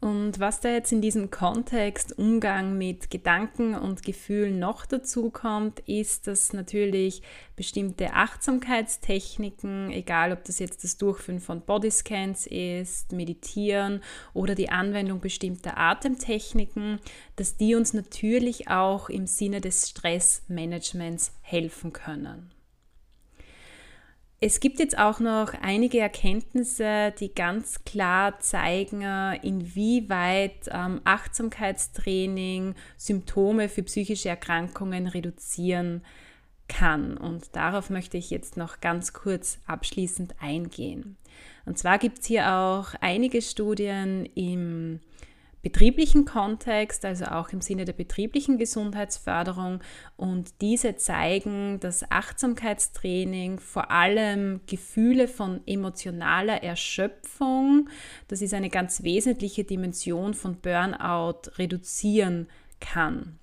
Und 0.00 0.40
was 0.40 0.60
da 0.60 0.70
jetzt 0.70 0.92
in 0.92 1.02
diesem 1.02 1.30
Kontext 1.30 2.16
Umgang 2.16 2.78
mit 2.78 3.10
Gedanken 3.10 3.74
und 3.74 4.02
Gefühlen 4.02 4.58
noch 4.58 4.86
dazu 4.86 5.28
kommt, 5.28 5.80
ist, 5.80 6.26
dass 6.26 6.54
natürlich 6.54 7.20
bestimmte 7.54 8.14
Achtsamkeitstechniken, 8.14 9.90
egal 9.90 10.32
ob 10.32 10.42
das 10.44 10.58
jetzt 10.58 10.84
das 10.84 10.96
Durchführen 10.96 11.38
von 11.38 11.60
Bodyscans 11.60 12.46
ist, 12.46 13.12
Meditieren 13.12 14.02
oder 14.32 14.54
die 14.54 14.70
Anwendung 14.70 15.20
bestimmter 15.20 15.76
Atemtechniken, 15.76 16.98
dass 17.36 17.58
die 17.58 17.74
uns 17.74 17.92
natürlich 17.92 18.68
auch 18.68 19.10
im 19.10 19.26
Sinne 19.26 19.60
des 19.60 19.90
Stressmanagements 19.90 21.32
helfen 21.42 21.92
können. 21.92 22.50
Es 24.42 24.60
gibt 24.60 24.78
jetzt 24.78 24.96
auch 24.98 25.20
noch 25.20 25.52
einige 25.60 25.98
Erkenntnisse, 25.98 27.12
die 27.20 27.34
ganz 27.34 27.84
klar 27.84 28.40
zeigen, 28.40 29.02
inwieweit 29.42 30.66
ähm, 30.70 31.02
Achtsamkeitstraining 31.04 32.74
Symptome 32.96 33.68
für 33.68 33.82
psychische 33.82 34.30
Erkrankungen 34.30 35.06
reduzieren 35.08 36.02
kann. 36.68 37.18
Und 37.18 37.54
darauf 37.54 37.90
möchte 37.90 38.16
ich 38.16 38.30
jetzt 38.30 38.56
noch 38.56 38.80
ganz 38.80 39.12
kurz 39.12 39.58
abschließend 39.66 40.34
eingehen. 40.40 41.18
Und 41.66 41.76
zwar 41.76 41.98
gibt 41.98 42.20
es 42.20 42.26
hier 42.26 42.50
auch 42.50 42.94
einige 43.02 43.42
Studien 43.42 44.24
im 44.24 45.00
betrieblichen 45.62 46.24
Kontext, 46.24 47.04
also 47.04 47.26
auch 47.26 47.50
im 47.50 47.60
Sinne 47.60 47.84
der 47.84 47.92
betrieblichen 47.92 48.58
Gesundheitsförderung. 48.58 49.80
Und 50.16 50.60
diese 50.60 50.96
zeigen, 50.96 51.80
dass 51.80 52.10
Achtsamkeitstraining 52.10 53.58
vor 53.58 53.90
allem 53.90 54.60
Gefühle 54.66 55.28
von 55.28 55.60
emotionaler 55.66 56.62
Erschöpfung, 56.62 57.88
das 58.28 58.42
ist 58.42 58.54
eine 58.54 58.70
ganz 58.70 59.02
wesentliche 59.02 59.64
Dimension 59.64 60.34
von 60.34 60.56
Burnout, 60.56 61.50
reduzieren 61.58 62.48
kann. 62.80 63.38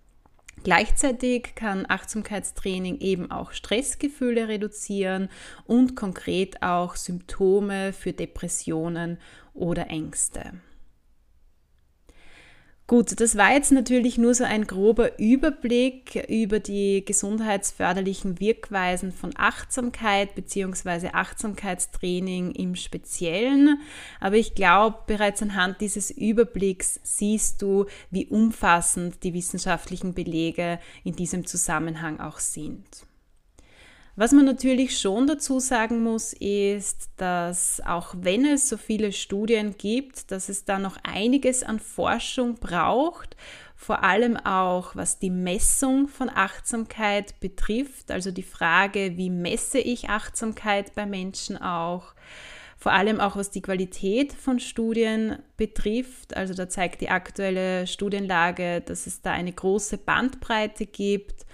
Gleichzeitig 0.63 1.53
kann 1.55 1.85
Achtsamkeitstraining 1.87 2.99
eben 2.99 3.31
auch 3.31 3.51
Stressgefühle 3.51 4.47
reduzieren 4.47 5.29
und 5.65 5.95
konkret 5.95 6.63
auch 6.63 6.95
Symptome 6.95 7.93
für 7.93 8.11
Depressionen 8.11 9.19
oder 9.53 9.89
Ängste. 9.89 10.53
Gut, 12.89 13.19
das 13.19 13.35
war 13.35 13.51
jetzt 13.51 13.73
natürlich 13.73 14.17
nur 14.17 14.33
so 14.33 14.45
ein 14.45 14.65
grober 14.65 15.19
Überblick 15.19 16.25
über 16.29 16.61
die 16.61 17.03
gesundheitsförderlichen 17.03 18.39
Wirkweisen 18.39 19.11
von 19.11 19.33
Achtsamkeit 19.35 20.35
bzw. 20.35 21.09
Achtsamkeitstraining 21.11 22.51
im 22.51 22.75
Speziellen. 22.75 23.81
Aber 24.21 24.37
ich 24.37 24.55
glaube, 24.55 24.99
bereits 25.05 25.41
anhand 25.41 25.81
dieses 25.81 26.11
Überblicks 26.11 27.01
siehst 27.03 27.61
du, 27.61 27.87
wie 28.09 28.27
umfassend 28.27 29.21
die 29.23 29.33
wissenschaftlichen 29.33 30.13
Belege 30.13 30.79
in 31.03 31.13
diesem 31.13 31.45
Zusammenhang 31.45 32.21
auch 32.21 32.39
sind. 32.39 33.06
Was 34.19 34.31
man 34.31 34.45
natürlich 34.45 34.99
schon 34.99 35.27
dazu 35.27 35.59
sagen 35.59 36.01
muss, 36.01 36.33
ist, 36.33 37.11
dass 37.17 37.79
auch 37.85 38.15
wenn 38.17 38.45
es 38.45 38.67
so 38.67 38.75
viele 38.75 39.11
Studien 39.11 39.75
gibt, 39.77 40.31
dass 40.31 40.49
es 40.49 40.65
da 40.65 40.79
noch 40.79 40.97
einiges 41.03 41.61
an 41.61 41.79
Forschung 41.79 42.55
braucht, 42.55 43.37
vor 43.75 44.03
allem 44.03 44.35
auch 44.35 44.95
was 44.95 45.19
die 45.19 45.29
Messung 45.29 46.07
von 46.07 46.31
Achtsamkeit 46.33 47.39
betrifft, 47.39 48.09
also 48.09 48.31
die 48.31 48.41
Frage, 48.41 49.17
wie 49.17 49.29
messe 49.29 49.77
ich 49.77 50.09
Achtsamkeit 50.09 50.95
bei 50.95 51.05
Menschen 51.05 51.55
auch. 51.55 52.15
Vor 52.79 52.93
allem 52.93 53.19
auch 53.19 53.35
was 53.35 53.51
die 53.51 53.61
Qualität 53.61 54.33
von 54.33 54.59
Studien 54.59 55.39
betrifft. 55.57 56.35
Also 56.35 56.53
da 56.53 56.69
zeigt 56.69 57.01
die 57.01 57.09
aktuelle 57.09 57.85
Studienlage, 57.87 58.81
dass 58.81 59.07
es 59.07 59.21
da 59.21 59.31
eine 59.31 59.51
große 59.51 59.97
Bandbreite 59.97 60.85
gibt 60.85 61.45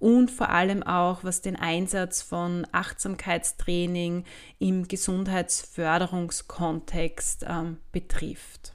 und 0.00 0.30
vor 0.30 0.48
allem 0.48 0.82
auch 0.82 1.22
was 1.22 1.42
den 1.42 1.54
Einsatz 1.54 2.22
von 2.22 2.66
Achtsamkeitstraining 2.72 4.24
im 4.58 4.88
Gesundheitsförderungskontext 4.88 7.44
ähm, 7.48 7.76
betrifft. 7.92 8.72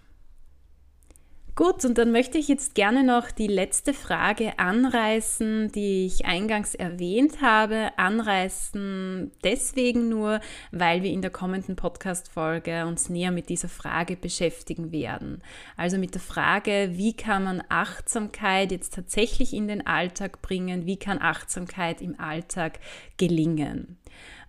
Gut, 1.57 1.85
und 1.85 1.97
dann 1.97 2.11
möchte 2.11 2.37
ich 2.37 2.49
jetzt 2.49 2.75
gerne 2.75 3.01
noch 3.01 3.31
die 3.31 3.47
letzte 3.47 3.93
Frage 3.93 4.59
anreißen, 4.59 5.71
die 5.71 6.05
ich 6.05 6.25
eingangs 6.25 6.75
erwähnt 6.75 7.41
habe. 7.41 7.91
Anreißen 7.95 9.31
deswegen 9.41 10.09
nur, 10.09 10.41
weil 10.73 11.01
wir 11.01 11.11
in 11.11 11.21
der 11.21 11.31
kommenden 11.31 11.77
Podcast-Folge 11.77 12.85
uns 12.85 13.07
näher 13.07 13.31
mit 13.31 13.47
dieser 13.47 13.69
Frage 13.69 14.17
beschäftigen 14.17 14.91
werden. 14.91 15.41
Also 15.77 15.97
mit 15.97 16.13
der 16.13 16.19
Frage, 16.19 16.89
wie 16.91 17.13
kann 17.13 17.45
man 17.45 17.63
Achtsamkeit 17.69 18.73
jetzt 18.73 18.93
tatsächlich 18.93 19.53
in 19.53 19.69
den 19.69 19.87
Alltag 19.87 20.41
bringen? 20.41 20.85
Wie 20.85 20.97
kann 20.97 21.21
Achtsamkeit 21.21 22.01
im 22.01 22.19
Alltag 22.19 22.79
gelingen? 23.15 23.97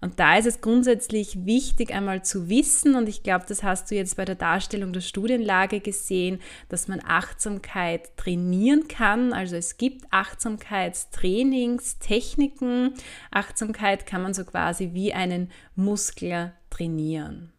Und 0.00 0.20
da 0.20 0.36
ist 0.36 0.46
es 0.46 0.60
grundsätzlich 0.60 1.46
wichtig, 1.46 1.92
einmal 1.92 2.22
zu 2.22 2.48
wissen, 2.48 2.94
und 2.94 3.08
ich 3.08 3.22
glaube, 3.22 3.46
das 3.48 3.62
hast 3.62 3.90
du 3.90 3.94
jetzt 3.94 4.16
bei 4.16 4.24
der 4.24 4.34
Darstellung 4.34 4.92
der 4.92 5.00
Studienlage 5.00 5.80
gesehen, 5.80 6.40
dass 6.68 6.88
man 6.88 7.00
Achtsamkeit 7.04 8.16
trainieren 8.16 8.88
kann. 8.88 9.32
Also 9.32 9.56
es 9.56 9.78
gibt 9.78 10.06
Achtsamkeitstrainings, 10.10 11.98
Techniken. 11.98 12.94
Achtsamkeit 13.30 14.06
kann 14.06 14.22
man 14.22 14.34
so 14.34 14.44
quasi 14.44 14.90
wie 14.92 15.12
einen 15.12 15.50
Muskel 15.74 16.52
trainieren. 16.70 17.52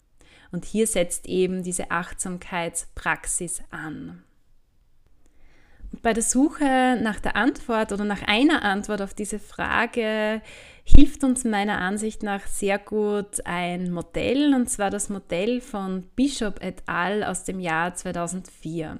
Und 0.51 0.65
hier 0.65 0.87
setzt 0.87 1.27
eben 1.27 1.63
diese 1.63 1.91
Achtsamkeitspraxis 1.91 3.61
an. 3.71 4.23
Bei 6.01 6.13
der 6.13 6.23
Suche 6.23 6.97
nach 7.01 7.19
der 7.19 7.35
Antwort 7.35 7.91
oder 7.91 8.05
nach 8.05 8.21
einer 8.23 8.63
Antwort 8.63 9.01
auf 9.01 9.13
diese 9.13 9.39
Frage 9.39 10.41
hilft 10.89 11.25
uns 11.25 11.43
meiner 11.43 11.79
Ansicht 11.79 12.23
nach 12.23 12.47
sehr 12.47 12.79
gut 12.79 13.45
ein 13.45 13.91
Modell, 13.91 14.53
und 14.53 14.69
zwar 14.69 14.89
das 14.89 15.09
Modell 15.09 15.59
von 15.59 16.03
Bishop 16.15 16.63
et 16.63 16.81
al. 16.85 17.25
aus 17.25 17.43
dem 17.43 17.59
Jahr 17.59 17.93
2004. 17.93 18.97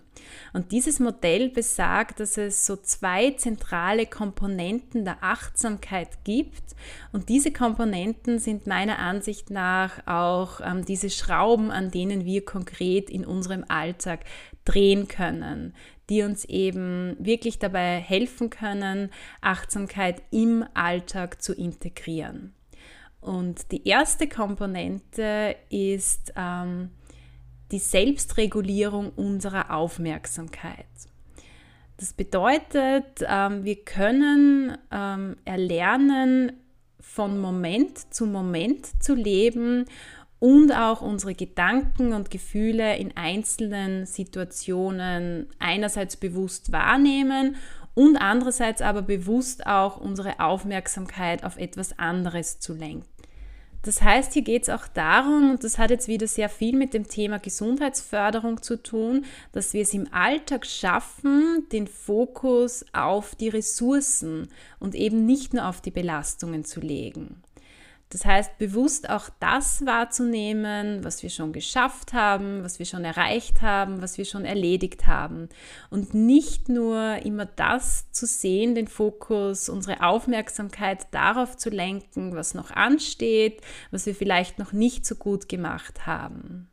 Und 0.51 0.73
dieses 0.73 0.99
Modell 0.99 1.49
besagt, 1.49 2.19
dass 2.19 2.37
es 2.37 2.65
so 2.65 2.75
zwei 2.75 3.31
zentrale 3.31 4.05
Komponenten 4.05 5.05
der 5.05 5.23
Achtsamkeit 5.23 6.25
gibt. 6.25 6.75
Und 7.13 7.29
diese 7.29 7.51
Komponenten 7.51 8.39
sind 8.39 8.67
meiner 8.67 8.99
Ansicht 8.99 9.49
nach 9.49 10.05
auch 10.05 10.59
ähm, 10.61 10.83
diese 10.83 11.09
Schrauben, 11.09 11.71
an 11.71 11.89
denen 11.89 12.25
wir 12.25 12.43
konkret 12.43 13.09
in 13.09 13.25
unserem 13.25 13.63
Alltag 13.69 14.25
drehen 14.65 15.07
können 15.07 15.73
die 16.09 16.23
uns 16.23 16.45
eben 16.45 17.15
wirklich 17.19 17.59
dabei 17.59 17.99
helfen 17.99 18.49
können, 18.49 19.09
Achtsamkeit 19.41 20.21
im 20.31 20.65
Alltag 20.73 21.41
zu 21.41 21.53
integrieren. 21.53 22.53
Und 23.19 23.71
die 23.71 23.87
erste 23.87 24.27
Komponente 24.29 25.55
ist 25.69 26.33
ähm, 26.35 26.91
die 27.71 27.79
Selbstregulierung 27.79 29.11
unserer 29.11 29.71
Aufmerksamkeit. 29.75 30.85
Das 31.97 32.13
bedeutet, 32.13 33.25
ähm, 33.27 33.63
wir 33.63 33.83
können 33.83 34.77
ähm, 34.91 35.35
erlernen, 35.45 36.53
von 36.99 37.39
Moment 37.39 38.13
zu 38.13 38.25
Moment 38.27 39.01
zu 39.01 39.15
leben 39.15 39.85
und 40.39 40.71
auch 40.71 41.01
unsere 41.01 41.33
Gedanken 41.33 42.13
und 42.13 42.29
Gefühle 42.29 42.97
in 42.97 43.15
einzelnen 43.17 44.05
Situationen 44.05 45.47
einerseits 45.59 46.17
bewusst 46.17 46.71
wahrnehmen 46.71 47.55
und 47.95 48.17
andererseits 48.17 48.81
aber 48.81 49.01
bewusst 49.01 49.65
auch 49.65 49.97
unsere 49.97 50.39
Aufmerksamkeit 50.39 51.43
auf 51.43 51.57
etwas 51.57 51.97
anderes 51.97 52.59
zu 52.59 52.73
lenken. 52.73 53.07
Das 53.83 54.01
heißt, 54.01 54.33
hier 54.33 54.41
geht 54.41 54.63
es 54.63 54.69
auch 54.69 54.87
darum, 54.87 55.51
und 55.51 55.63
das 55.63 55.77
hat 55.77 55.91
jetzt 55.91 56.09
wieder 56.09 56.27
sehr 56.27 56.49
viel 56.49 56.75
mit 56.75 56.93
dem 56.93 57.07
Thema 57.07 57.39
Gesundheitsförderung 57.39 58.61
zu 58.61 58.81
tun, 58.83 59.23
dass 59.53 59.73
wir 59.73 59.81
es 59.81 59.93
im 59.93 60.11
Alltag 60.11 60.65
schaffen, 60.65 61.65
den 61.71 61.87
Fokus 61.87 62.85
auf 62.91 63.33
die 63.35 63.49
Ressourcen 63.49 64.49
und 64.79 64.93
eben 64.93 65.25
nicht 65.25 65.53
nur 65.53 65.67
auf 65.67 65.79
die 65.79 65.91
Belastungen 65.91 66.65
zu 66.65 66.81
legen. 66.81 67.41
Das 68.09 68.23
heißt, 68.23 68.57
bewusst 68.57 69.09
auch 69.09 69.29
das 69.41 69.85
wahrzunehmen, 69.85 71.03
was 71.03 71.23
wir 71.23 71.29
schon 71.29 71.51
geschafft 71.51 72.13
haben, 72.13 72.63
was 72.63 72.79
wir 72.79 72.85
schon 72.85 73.03
erreicht 73.03 73.61
haben, 73.61 74.01
was 74.01 74.17
wir 74.17 74.23
schon 74.23 74.45
erledigt 74.45 75.07
haben. 75.07 75.49
Und 75.89 76.13
nicht 76.13 76.69
nur 76.69 77.17
immer 77.25 77.45
das 77.45 78.09
zu 78.11 78.25
sehen, 78.25 78.75
den 78.75 78.87
Fokus, 78.87 79.67
unsere 79.67 80.03
Aufmerksamkeit 80.03 81.07
darauf 81.11 81.57
zu 81.57 81.69
lenken, 81.69 82.33
was 82.33 82.53
noch 82.53 82.71
ansteht, 82.71 83.61
was 83.91 84.05
wir 84.05 84.15
vielleicht 84.15 84.57
noch 84.57 84.71
nicht 84.71 85.05
so 85.05 85.15
gut 85.15 85.49
gemacht 85.49 86.05
haben. 86.07 86.69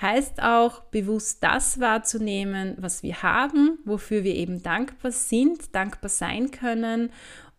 Heißt 0.00 0.42
auch, 0.42 0.80
bewusst 0.80 1.42
das 1.42 1.80
wahrzunehmen, 1.80 2.76
was 2.78 3.02
wir 3.02 3.22
haben, 3.22 3.78
wofür 3.84 4.22
wir 4.22 4.34
eben 4.34 4.62
dankbar 4.62 5.10
sind, 5.10 5.74
dankbar 5.74 6.08
sein 6.08 6.52
können 6.52 7.10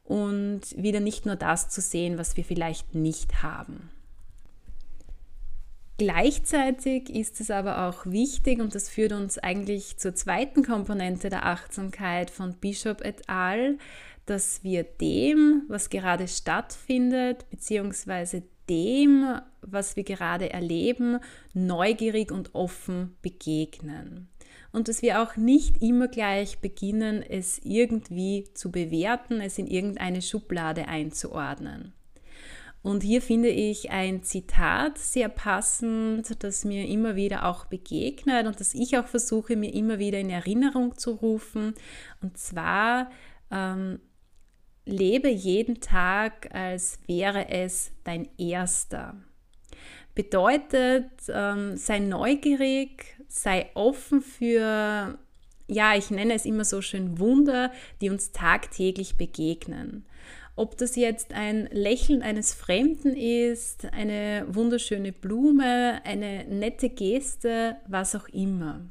und 0.09 0.61
wieder 0.75 0.99
nicht 0.99 1.27
nur 1.27 1.35
das 1.35 1.69
zu 1.69 1.81
sehen, 1.81 2.17
was 2.17 2.35
wir 2.35 2.43
vielleicht 2.43 2.95
nicht 2.95 3.43
haben. 3.43 3.91
Gleichzeitig 5.99 7.09
ist 7.09 7.39
es 7.39 7.51
aber 7.51 7.87
auch 7.87 8.05
wichtig, 8.05 8.59
und 8.59 8.73
das 8.73 8.89
führt 8.89 9.11
uns 9.11 9.37
eigentlich 9.37 9.97
zur 9.97 10.15
zweiten 10.15 10.63
Komponente 10.63 11.29
der 11.29 11.45
Achtsamkeit 11.45 12.31
von 12.31 12.55
Bishop 12.55 13.05
et 13.05 13.29
al., 13.29 13.77
dass 14.25 14.63
wir 14.63 14.83
dem, 14.83 15.63
was 15.67 15.89
gerade 15.89 16.27
stattfindet, 16.27 17.47
beziehungsweise 17.51 18.43
dem, 18.67 19.39
was 19.61 19.95
wir 19.95 20.03
gerade 20.03 20.51
erleben, 20.51 21.19
neugierig 21.53 22.31
und 22.31 22.55
offen 22.55 23.15
begegnen 23.21 24.27
und 24.71 24.87
dass 24.87 25.01
wir 25.01 25.21
auch 25.21 25.35
nicht 25.35 25.81
immer 25.81 26.07
gleich 26.07 26.59
beginnen, 26.59 27.23
es 27.23 27.59
irgendwie 27.63 28.47
zu 28.53 28.71
bewerten, 28.71 29.41
es 29.41 29.57
in 29.57 29.67
irgendeine 29.67 30.21
Schublade 30.21 30.87
einzuordnen. 30.87 31.93
Und 32.81 33.03
hier 33.03 33.21
finde 33.21 33.49
ich 33.49 33.91
ein 33.91 34.23
Zitat 34.23 34.97
sehr 34.97 35.27
passend, 35.27 36.43
das 36.43 36.63
mir 36.63 36.87
immer 36.87 37.15
wieder 37.15 37.45
auch 37.45 37.65
begegnet 37.65 38.47
und 38.47 38.59
das 38.59 38.73
ich 38.73 38.97
auch 38.97 39.07
versuche, 39.07 39.57
mir 39.57 39.73
immer 39.73 39.99
wieder 39.99 40.19
in 40.19 40.29
Erinnerung 40.29 40.97
zu 40.97 41.11
rufen. 41.11 41.73
Und 42.21 42.37
zwar, 42.37 43.11
ähm, 43.51 43.99
lebe 44.85 45.29
jeden 45.29 45.81
Tag, 45.81 46.53
als 46.55 46.99
wäre 47.05 47.49
es 47.49 47.91
dein 48.05 48.29
erster. 48.37 49.15
Bedeutet, 50.15 51.11
ähm, 51.27 51.75
sei 51.75 51.99
neugierig, 51.99 53.18
sei 53.29 53.69
offen 53.75 54.21
für, 54.21 55.17
ja, 55.67 55.95
ich 55.95 56.11
nenne 56.11 56.33
es 56.33 56.45
immer 56.45 56.65
so 56.65 56.81
schön 56.81 57.19
Wunder, 57.19 57.71
die 58.01 58.09
uns 58.09 58.31
tagtäglich 58.31 59.15
begegnen. 59.15 60.05
Ob 60.55 60.77
das 60.77 60.97
jetzt 60.97 61.33
ein 61.33 61.69
Lächeln 61.71 62.21
eines 62.21 62.53
Fremden 62.53 63.15
ist, 63.15 63.85
eine 63.93 64.45
wunderschöne 64.49 65.13
Blume, 65.13 66.01
eine 66.03 66.43
nette 66.49 66.89
Geste, 66.89 67.77
was 67.87 68.13
auch 68.13 68.27
immer. 68.27 68.81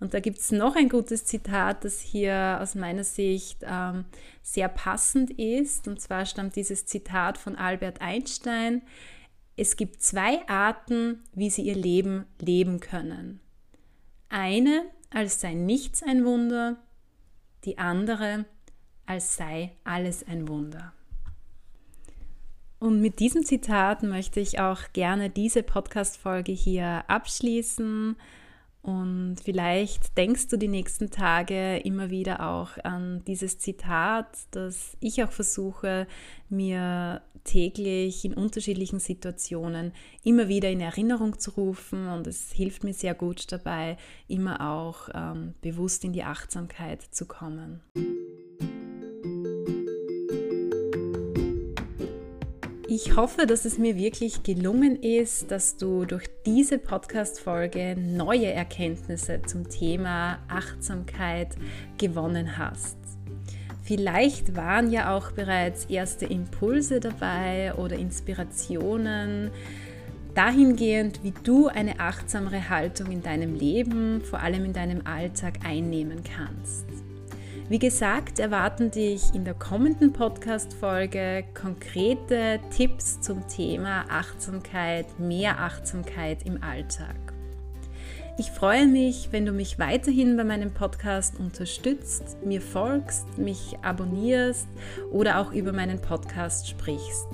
Und 0.00 0.14
da 0.14 0.20
gibt 0.20 0.38
es 0.38 0.50
noch 0.50 0.74
ein 0.74 0.88
gutes 0.88 1.26
Zitat, 1.26 1.84
das 1.84 2.00
hier 2.00 2.58
aus 2.60 2.74
meiner 2.74 3.04
Sicht 3.04 3.58
ähm, 3.64 4.04
sehr 4.42 4.68
passend 4.68 5.30
ist. 5.30 5.86
Und 5.86 6.00
zwar 6.00 6.26
stammt 6.26 6.56
dieses 6.56 6.86
Zitat 6.86 7.38
von 7.38 7.54
Albert 7.54 8.00
Einstein. 8.00 8.82
Es 9.56 9.76
gibt 9.76 10.02
zwei 10.02 10.46
Arten, 10.48 11.22
wie 11.34 11.50
sie 11.50 11.62
ihr 11.62 11.76
Leben 11.76 12.26
leben 12.40 12.80
können. 12.80 13.40
Eine, 14.28 14.86
als 15.10 15.40
sei 15.40 15.52
nichts 15.52 16.02
ein 16.02 16.24
Wunder, 16.24 16.78
die 17.64 17.78
andere, 17.78 18.46
als 19.04 19.36
sei 19.36 19.72
alles 19.84 20.26
ein 20.26 20.48
Wunder. 20.48 20.92
Und 22.78 23.00
mit 23.00 23.20
diesem 23.20 23.44
Zitat 23.44 24.02
möchte 24.02 24.40
ich 24.40 24.58
auch 24.58 24.80
gerne 24.92 25.30
diese 25.30 25.62
Podcast-Folge 25.62 26.50
hier 26.50 27.04
abschließen. 27.06 28.16
Und 28.82 29.36
vielleicht 29.42 30.18
denkst 30.18 30.48
du 30.48 30.56
die 30.56 30.68
nächsten 30.68 31.10
Tage 31.10 31.76
immer 31.78 32.10
wieder 32.10 32.48
auch 32.48 32.70
an 32.82 33.22
dieses 33.26 33.58
Zitat, 33.58 34.26
das 34.50 34.96
ich 34.98 35.22
auch 35.22 35.30
versuche, 35.30 36.08
mir 36.48 37.22
täglich 37.44 38.24
in 38.24 38.34
unterschiedlichen 38.34 38.98
Situationen 38.98 39.92
immer 40.24 40.48
wieder 40.48 40.68
in 40.68 40.80
Erinnerung 40.80 41.38
zu 41.38 41.52
rufen. 41.52 42.08
Und 42.08 42.26
es 42.26 42.52
hilft 42.52 42.82
mir 42.82 42.92
sehr 42.92 43.14
gut 43.14 43.52
dabei, 43.52 43.96
immer 44.26 44.60
auch 44.72 45.08
ähm, 45.14 45.54
bewusst 45.62 46.04
in 46.04 46.12
die 46.12 46.24
Achtsamkeit 46.24 47.02
zu 47.02 47.26
kommen. 47.26 47.80
Ich 52.94 53.16
hoffe, 53.16 53.46
dass 53.46 53.64
es 53.64 53.78
mir 53.78 53.96
wirklich 53.96 54.42
gelungen 54.42 55.02
ist, 55.02 55.50
dass 55.50 55.78
du 55.78 56.04
durch 56.04 56.26
diese 56.44 56.76
Podcast-Folge 56.76 57.96
neue 57.96 58.52
Erkenntnisse 58.52 59.40
zum 59.46 59.70
Thema 59.70 60.40
Achtsamkeit 60.46 61.56
gewonnen 61.96 62.58
hast. 62.58 62.98
Vielleicht 63.82 64.56
waren 64.56 64.90
ja 64.90 65.16
auch 65.16 65.32
bereits 65.32 65.86
erste 65.86 66.26
Impulse 66.26 67.00
dabei 67.00 67.72
oder 67.76 67.96
Inspirationen, 67.96 69.50
dahingehend, 70.34 71.24
wie 71.24 71.32
du 71.44 71.68
eine 71.68 71.98
achtsamere 71.98 72.68
Haltung 72.68 73.10
in 73.10 73.22
deinem 73.22 73.54
Leben, 73.54 74.20
vor 74.20 74.40
allem 74.40 74.66
in 74.66 74.74
deinem 74.74 75.06
Alltag 75.06 75.60
einnehmen 75.64 76.22
kannst. 76.24 77.01
Wie 77.68 77.78
gesagt, 77.78 78.38
erwarten 78.38 78.90
dich 78.90 79.34
in 79.34 79.44
der 79.44 79.54
kommenden 79.54 80.12
Podcast-Folge 80.12 81.44
konkrete 81.54 82.60
Tipps 82.76 83.20
zum 83.20 83.46
Thema 83.48 84.04
Achtsamkeit, 84.10 85.18
mehr 85.18 85.58
Achtsamkeit 85.60 86.44
im 86.44 86.62
Alltag. 86.62 87.16
Ich 88.38 88.50
freue 88.50 88.86
mich, 88.86 89.28
wenn 89.30 89.46
du 89.46 89.52
mich 89.52 89.78
weiterhin 89.78 90.36
bei 90.36 90.44
meinem 90.44 90.72
Podcast 90.72 91.38
unterstützt, 91.38 92.38
mir 92.44 92.60
folgst, 92.60 93.38
mich 93.38 93.76
abonnierst 93.82 94.66
oder 95.10 95.38
auch 95.38 95.52
über 95.52 95.72
meinen 95.72 96.00
Podcast 96.00 96.68
sprichst. 96.68 97.26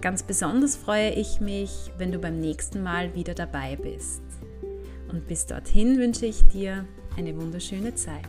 Ganz 0.00 0.22
besonders 0.22 0.74
freue 0.74 1.10
ich 1.10 1.40
mich, 1.40 1.92
wenn 1.98 2.10
du 2.10 2.18
beim 2.18 2.40
nächsten 2.40 2.82
Mal 2.82 3.14
wieder 3.14 3.34
dabei 3.34 3.76
bist. 3.76 4.22
Und 5.10 5.28
bis 5.28 5.46
dorthin 5.46 5.98
wünsche 5.98 6.26
ich 6.26 6.42
dir 6.48 6.84
eine 7.16 7.36
wunderschöne 7.36 7.94
Zeit. 7.94 8.24